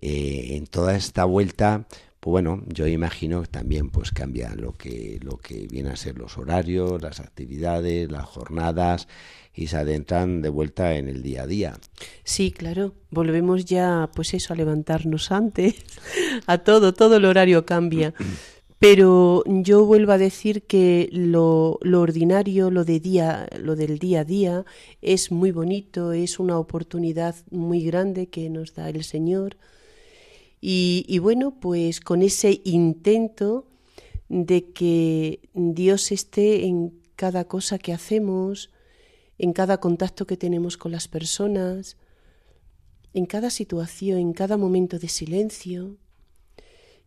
Eh, 0.00 0.50
en 0.50 0.68
toda 0.68 0.94
esta 0.94 1.24
vuelta, 1.24 1.88
pues 2.24 2.32
bueno, 2.32 2.62
yo 2.68 2.86
imagino 2.86 3.42
que 3.42 3.48
también 3.48 3.90
pues 3.90 4.10
cambia 4.10 4.54
lo 4.54 4.72
que, 4.72 5.18
lo 5.20 5.36
que 5.36 5.66
viene 5.70 5.90
a 5.90 5.96
ser 5.96 6.16
los 6.16 6.38
horarios, 6.38 7.02
las 7.02 7.20
actividades, 7.20 8.10
las 8.10 8.24
jornadas 8.24 9.08
y 9.52 9.66
se 9.66 9.76
adentran 9.76 10.40
de 10.40 10.48
vuelta 10.48 10.94
en 10.94 11.10
el 11.10 11.22
día 11.22 11.42
a 11.42 11.46
día. 11.46 11.78
Sí, 12.22 12.50
claro, 12.50 12.94
volvemos 13.10 13.66
ya 13.66 14.08
pues 14.14 14.32
eso 14.32 14.54
a 14.54 14.56
levantarnos 14.56 15.32
antes, 15.32 15.74
a 16.46 16.56
todo, 16.56 16.94
todo 16.94 17.16
el 17.16 17.26
horario 17.26 17.66
cambia. 17.66 18.14
Pero 18.78 19.44
yo 19.46 19.84
vuelvo 19.84 20.12
a 20.12 20.18
decir 20.18 20.62
que 20.62 21.10
lo, 21.12 21.78
lo, 21.82 22.00
ordinario, 22.00 22.70
lo 22.70 22.86
de 22.86 23.00
día, 23.00 23.48
lo 23.58 23.76
del 23.76 23.98
día 23.98 24.20
a 24.20 24.24
día, 24.24 24.64
es 25.02 25.30
muy 25.30 25.52
bonito, 25.52 26.12
es 26.12 26.38
una 26.38 26.58
oportunidad 26.58 27.34
muy 27.50 27.84
grande 27.84 28.28
que 28.28 28.48
nos 28.48 28.74
da 28.74 28.88
el 28.88 29.04
Señor. 29.04 29.58
Y, 30.66 31.04
y 31.06 31.18
bueno, 31.18 31.60
pues 31.60 32.00
con 32.00 32.22
ese 32.22 32.62
intento 32.64 33.66
de 34.30 34.72
que 34.72 35.40
Dios 35.52 36.10
esté 36.10 36.64
en 36.64 36.98
cada 37.16 37.44
cosa 37.44 37.78
que 37.78 37.92
hacemos, 37.92 38.70
en 39.36 39.52
cada 39.52 39.78
contacto 39.78 40.26
que 40.26 40.38
tenemos 40.38 40.78
con 40.78 40.90
las 40.90 41.06
personas, 41.06 41.98
en 43.12 43.26
cada 43.26 43.50
situación, 43.50 44.18
en 44.18 44.32
cada 44.32 44.56
momento 44.56 44.98
de 44.98 45.08
silencio. 45.08 45.98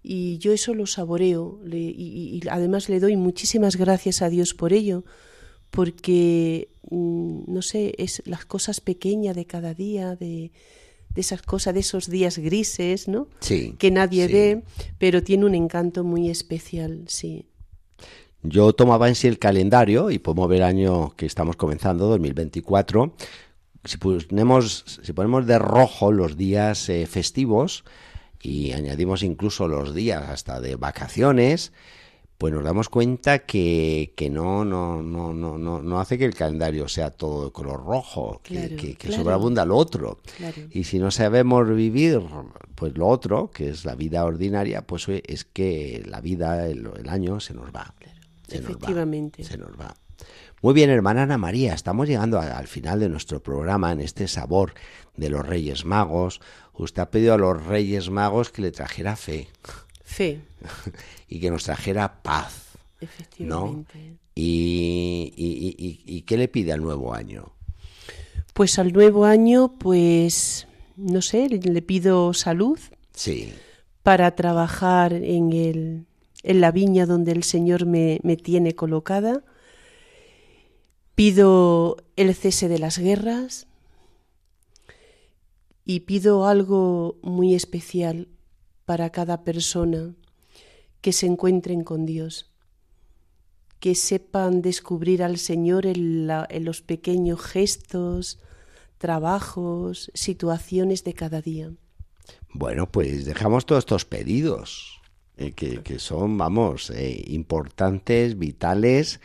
Y 0.03 0.37
yo 0.37 0.53
eso 0.53 0.75
lo 0.75 0.85
saboreo 0.85 1.59
y, 1.65 2.39
además 2.51 2.89
le 2.89 2.99
doy 2.99 3.17
muchísimas 3.17 3.75
gracias 3.75 4.21
a 4.21 4.29
Dios 4.29 4.53
por 4.53 4.71
ello, 4.71 5.03
porque, 5.71 6.69
mm, 6.91 7.51
no 7.51 7.63
sé, 7.63 7.95
es 7.97 8.21
las 8.27 8.45
cosas 8.45 8.81
pequeñas 8.81 9.35
de 9.35 9.45
cada 9.47 9.73
día, 9.73 10.15
de, 10.15 10.51
esas 11.21 11.41
cosas, 11.41 11.73
de 11.73 11.81
esos 11.81 12.09
días 12.09 12.37
grises, 12.37 13.07
¿no? 13.07 13.27
Sí. 13.39 13.75
Que 13.77 13.91
nadie 13.91 14.27
ve, 14.27 14.63
pero 14.97 15.23
tiene 15.23 15.45
un 15.45 15.55
encanto 15.55 16.03
muy 16.03 16.29
especial, 16.29 17.03
sí. 17.07 17.45
Yo 18.43 18.73
tomaba 18.73 19.07
en 19.07 19.15
sí 19.15 19.27
el 19.27 19.39
calendario 19.39 20.11
y 20.11 20.19
podemos 20.19 20.47
ver 20.47 20.59
el 20.59 20.65
año 20.65 21.15
que 21.15 21.25
estamos 21.25 21.55
comenzando, 21.55 22.07
2024. 22.07 23.13
Si 23.83 23.97
ponemos, 23.97 24.99
si 25.01 25.13
ponemos 25.13 25.45
de 25.47 25.59
rojo 25.59 26.11
los 26.11 26.37
días 26.37 26.89
eh, 26.89 27.07
festivos, 27.07 27.83
y 28.41 28.71
añadimos 28.73 29.23
incluso 29.23 29.67
los 29.67 29.93
días 29.93 30.29
hasta 30.29 30.61
de 30.61 30.75
vacaciones, 30.75 31.73
pues 32.37 32.53
nos 32.53 32.63
damos 32.63 32.89
cuenta 32.89 33.39
que, 33.39 34.13
que 34.15 34.29
no, 34.29 34.63
no, 34.63 35.01
no, 35.01 35.33
no, 35.33 35.57
no, 35.57 35.81
no 35.81 35.99
hace 35.99 36.19
que 36.19 36.25
el 36.25 36.35
calendario 36.35 36.87
sea 36.87 37.09
todo 37.09 37.45
de 37.45 37.51
color 37.51 37.83
rojo, 37.83 38.41
que, 38.43 38.95
que, 38.95 39.11
sobreabunda 39.11 39.65
lo 39.65 39.75
otro. 39.75 40.19
Y 40.69 40.83
si 40.83 40.99
no 40.99 41.09
sabemos 41.09 41.67
vivir 41.67 42.21
pues 42.75 42.95
lo 42.95 43.07
otro, 43.07 43.49
que 43.49 43.69
es 43.69 43.85
la 43.85 43.95
vida 43.95 44.23
ordinaria, 44.23 44.85
pues 44.85 45.07
es 45.09 45.45
que 45.45 46.03
la 46.05 46.21
vida, 46.21 46.67
el, 46.67 47.09
año 47.09 47.39
se 47.39 47.55
nos 47.55 47.75
va. 47.75 47.95
Se 48.47 48.57
Efectivamente. 48.57 49.43
se 49.43 49.57
nos 49.57 49.71
va. 49.71 49.95
Muy 50.61 50.73
bien, 50.73 50.89
hermana 50.89 51.23
Ana 51.23 51.37
María, 51.37 51.73
estamos 51.73 52.07
llegando 52.07 52.39
al 52.39 52.67
final 52.67 52.99
de 52.99 53.09
nuestro 53.09 53.41
programa 53.41 53.91
en 53.91 54.01
este 54.01 54.27
sabor 54.27 54.73
de 55.15 55.29
los 55.29 55.45
Reyes 55.45 55.85
Magos. 55.85 56.39
Usted 56.73 57.01
ha 57.01 57.11
pedido 57.11 57.33
a 57.33 57.37
los 57.37 57.65
Reyes 57.65 58.09
Magos 58.09 58.51
que 58.51 58.61
le 58.61 58.71
trajera 58.71 59.15
fe. 59.15 59.49
Fe. 60.07 60.39
y 61.27 61.41
que 61.41 61.51
nos 61.51 61.65
trajera 61.65 62.23
paz. 62.23 62.77
Efectivamente. 63.01 64.15
¿Y, 64.33 65.33
y, 66.05 66.21
qué 66.21 66.37
le 66.37 66.47
pide 66.47 66.71
al 66.71 66.81
nuevo 66.81 67.13
año? 67.13 67.51
Pues 68.53 68.79
al 68.79 68.93
nuevo 68.93 69.25
año, 69.25 69.73
pues, 69.77 70.65
no 70.95 71.21
sé, 71.21 71.49
le 71.49 71.81
pido 71.81 72.33
salud. 72.33 72.79
Sí. 73.13 73.53
Para 74.01 74.33
trabajar 74.35 75.11
en, 75.11 75.51
el, 75.51 76.05
en 76.43 76.61
la 76.61 76.71
viña 76.71 77.05
donde 77.05 77.33
el 77.33 77.43
Señor 77.43 77.85
me, 77.85 78.19
me 78.23 78.37
tiene 78.37 78.75
colocada. 78.75 79.43
Pido 81.15 81.97
el 82.15 82.33
cese 82.33 82.69
de 82.69 82.79
las 82.79 82.97
guerras 82.97 83.67
y 85.83 86.01
pido 86.01 86.47
algo 86.47 87.17
muy 87.21 87.55
especial 87.55 88.29
para 88.87 89.09
cada 89.09 89.43
persona 89.43 90.15
que 91.01 91.11
se 91.11 91.25
encuentren 91.25 91.83
con 91.83 92.05
Dios, 92.05 92.49
que 93.81 93.95
sepan 93.95 94.61
descubrir 94.61 95.21
al 95.23 95.37
Señor 95.39 95.85
en, 95.85 96.25
los 96.63 96.81
pequeños 96.81 97.41
gestos, 97.41 98.39
trabajos, 98.97 100.09
situaciones 100.13 101.03
de 101.03 101.13
cada 101.13 101.41
día. 101.41 101.69
Bueno, 102.53 102.89
pues 102.89 103.25
dejamos 103.25 103.65
todos 103.65 103.79
estos 103.79 104.05
pedidos, 104.05 105.01
eh, 105.35 105.51
que, 105.51 105.99
son, 105.99 106.37
vamos, 106.37 106.89
eh, 106.91 107.25
importantes, 107.27 108.39
vitales 108.39 109.19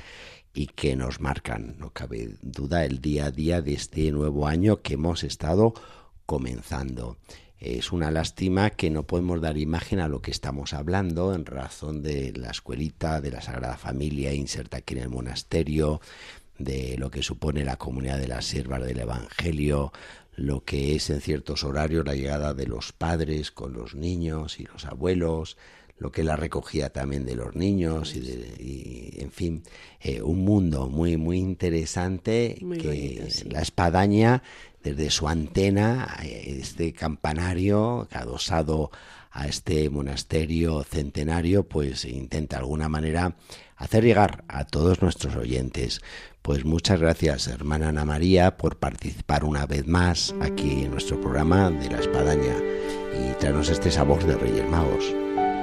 y 0.52 0.66
que 0.66 0.96
nos 0.96 1.20
marcan, 1.20 1.76
no 1.78 1.90
cabe 1.90 2.34
duda, 2.42 2.84
el 2.84 3.00
día 3.00 3.26
a 3.26 3.30
día 3.30 3.62
de 3.62 3.74
este 3.74 4.10
nuevo 4.10 4.48
año 4.48 4.82
que 4.82 4.94
hemos 4.94 5.22
estado 5.22 5.72
comenzando. 6.26 7.16
Es 7.64 7.92
una 7.92 8.10
lástima 8.10 8.70
que 8.70 8.90
no 8.90 9.04
podemos 9.04 9.40
dar 9.40 9.56
imagen 9.56 10.00
a 10.00 10.08
lo 10.08 10.20
que 10.20 10.32
estamos 10.32 10.72
hablando 10.72 11.32
en 11.32 11.46
razón 11.46 12.02
de 12.02 12.32
la 12.32 12.50
escuelita 12.50 13.20
de 13.20 13.30
la 13.30 13.40
Sagrada 13.40 13.76
Familia 13.76 14.34
inserta 14.34 14.78
aquí 14.78 14.94
en 14.94 15.02
el 15.02 15.10
monasterio, 15.10 16.00
de 16.58 16.96
lo 16.98 17.08
que 17.12 17.22
supone 17.22 17.64
la 17.64 17.76
comunidad 17.76 18.18
de 18.18 18.26
las 18.26 18.46
siervas 18.46 18.82
del 18.84 18.98
Evangelio, 18.98 19.92
lo 20.34 20.64
que 20.64 20.96
es 20.96 21.08
en 21.10 21.20
ciertos 21.20 21.62
horarios 21.62 22.04
la 22.04 22.16
llegada 22.16 22.52
de 22.52 22.66
los 22.66 22.90
padres 22.90 23.52
con 23.52 23.74
los 23.74 23.94
niños 23.94 24.58
y 24.58 24.64
los 24.64 24.84
abuelos, 24.84 25.56
lo 25.98 26.10
que 26.10 26.22
es 26.22 26.26
la 26.26 26.34
recogida 26.34 26.90
también 26.90 27.24
de 27.24 27.36
los 27.36 27.54
niños 27.54 28.16
y, 28.16 29.14
en 29.18 29.30
fin, 29.30 29.62
eh, 30.00 30.20
un 30.20 30.44
mundo 30.44 30.88
muy 30.88 31.16
muy 31.16 31.38
interesante 31.38 32.56
que 32.80 33.28
la 33.48 33.62
espadaña 33.62 34.42
desde 34.82 35.10
su 35.10 35.28
antena, 35.28 36.16
este 36.22 36.92
campanario 36.92 38.08
adosado 38.12 38.90
a 39.30 39.46
este 39.46 39.88
monasterio 39.88 40.84
centenario, 40.84 41.64
pues 41.64 42.04
intenta 42.04 42.56
de 42.56 42.62
alguna 42.62 42.88
manera 42.88 43.34
hacer 43.76 44.04
llegar 44.04 44.44
a 44.48 44.64
todos 44.64 45.02
nuestros 45.02 45.34
oyentes. 45.36 46.00
Pues 46.42 46.64
muchas 46.64 47.00
gracias, 47.00 47.46
hermana 47.46 47.88
Ana 47.88 48.04
María, 48.04 48.56
por 48.56 48.76
participar 48.78 49.44
una 49.44 49.66
vez 49.66 49.86
más 49.86 50.34
aquí 50.40 50.84
en 50.84 50.90
nuestro 50.90 51.20
programa 51.20 51.70
de 51.70 51.90
la 51.90 51.98
Espadaña. 51.98 52.56
y 53.12 53.32
traernos 53.34 53.68
este 53.68 53.90
sabor 53.90 54.24
de 54.24 54.36
Reyes 54.36 54.66
Magos. 54.70 55.14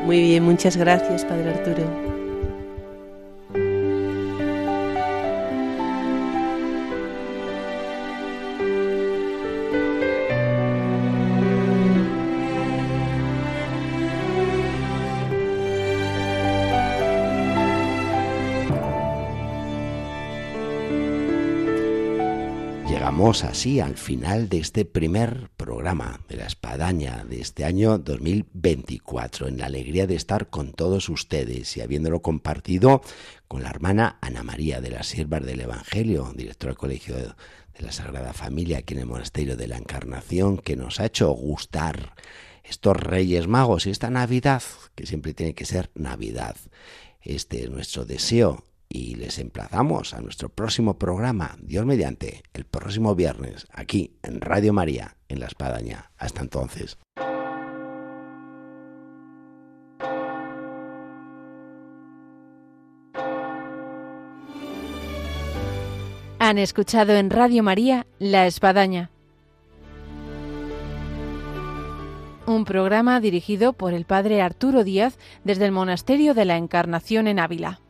Muy 0.06 0.22
bien, 0.22 0.44
muchas 0.44 0.78
gracias, 0.78 1.26
Padre 1.26 1.50
Arturo. 1.50 2.19
Así 23.30 23.80
al 23.80 23.96
final 23.96 24.50
de 24.50 24.58
este 24.58 24.86
primer 24.86 25.52
programa 25.56 26.20
de 26.28 26.38
la 26.38 26.48
espadaña 26.48 27.24
de 27.30 27.40
este 27.40 27.64
año 27.64 28.00
2024, 28.00 29.48
en 29.48 29.60
la 29.60 29.68
alegría 29.68 30.08
de 30.08 30.16
estar 30.16 30.50
con 30.50 30.74
todos 30.74 31.10
ustedes 31.10 31.78
y 31.78 31.82
habiéndolo 31.82 32.24
compartido 32.24 33.04
con 33.48 33.62
la 33.62 33.70
hermana 33.70 34.18
Ana 34.22 34.42
María 34.42 34.82
de 34.82 34.90
las 34.90 35.06
Siervas 35.06 35.46
del 35.46 35.62
Evangelio, 35.62 36.34
directora 36.36 36.72
del 36.72 36.80
Colegio 36.80 37.16
de 37.18 37.36
la 37.78 37.92
Sagrada 37.92 38.34
Familia 38.34 38.80
aquí 38.80 38.96
en 38.96 39.02
el 39.02 39.06
Monasterio 39.06 39.56
de 39.56 39.68
la 39.68 39.78
Encarnación, 39.78 40.58
que 40.58 40.76
nos 40.76 41.00
ha 41.00 41.06
hecho 41.06 41.30
gustar 41.30 42.16
estos 42.64 42.98
Reyes 42.98 43.48
Magos 43.48 43.86
y 43.86 43.92
esta 43.92 44.10
Navidad, 44.10 44.64
que 44.96 45.06
siempre 45.06 45.36
tiene 45.36 45.54
que 45.54 45.66
ser 45.66 45.92
Navidad. 45.94 46.56
Este 47.22 47.64
es 47.64 47.70
nuestro 47.70 48.06
deseo 48.06 48.64
y 48.90 49.16
les 49.16 49.38
emplazamos 49.38 50.14
a 50.14 50.22
nuestro 50.22 50.50
próximo 50.50 50.98
programa, 50.98 51.56
Dios 51.62 51.86
mediante, 51.86 52.42
el 52.54 52.66
próximo 52.66 53.14
viernes, 53.16 53.68
aquí 53.72 54.16
en 54.24 54.42
Radio 54.42 54.74
María, 54.74 55.16
en 55.28 55.40
La 55.40 55.46
Espadaña. 55.46 56.12
Hasta 56.18 56.42
entonces. 56.42 56.98
Han 66.40 66.58
escuchado 66.58 67.14
en 67.14 67.30
Radio 67.30 67.62
María 67.62 68.08
La 68.18 68.48
Espadaña, 68.48 69.12
un 72.48 72.66
programa 72.66 73.20
dirigido 73.20 73.74
por 73.74 73.94
el 73.94 74.06
Padre 74.06 74.42
Arturo 74.42 74.84
Díaz 74.84 75.20
desde 75.44 75.66
el 75.66 75.72
Monasterio 75.72 76.34
de 76.34 76.46
la 76.46 76.58
Encarnación 76.58 77.28
en 77.28 77.40
Ávila. 77.40 77.82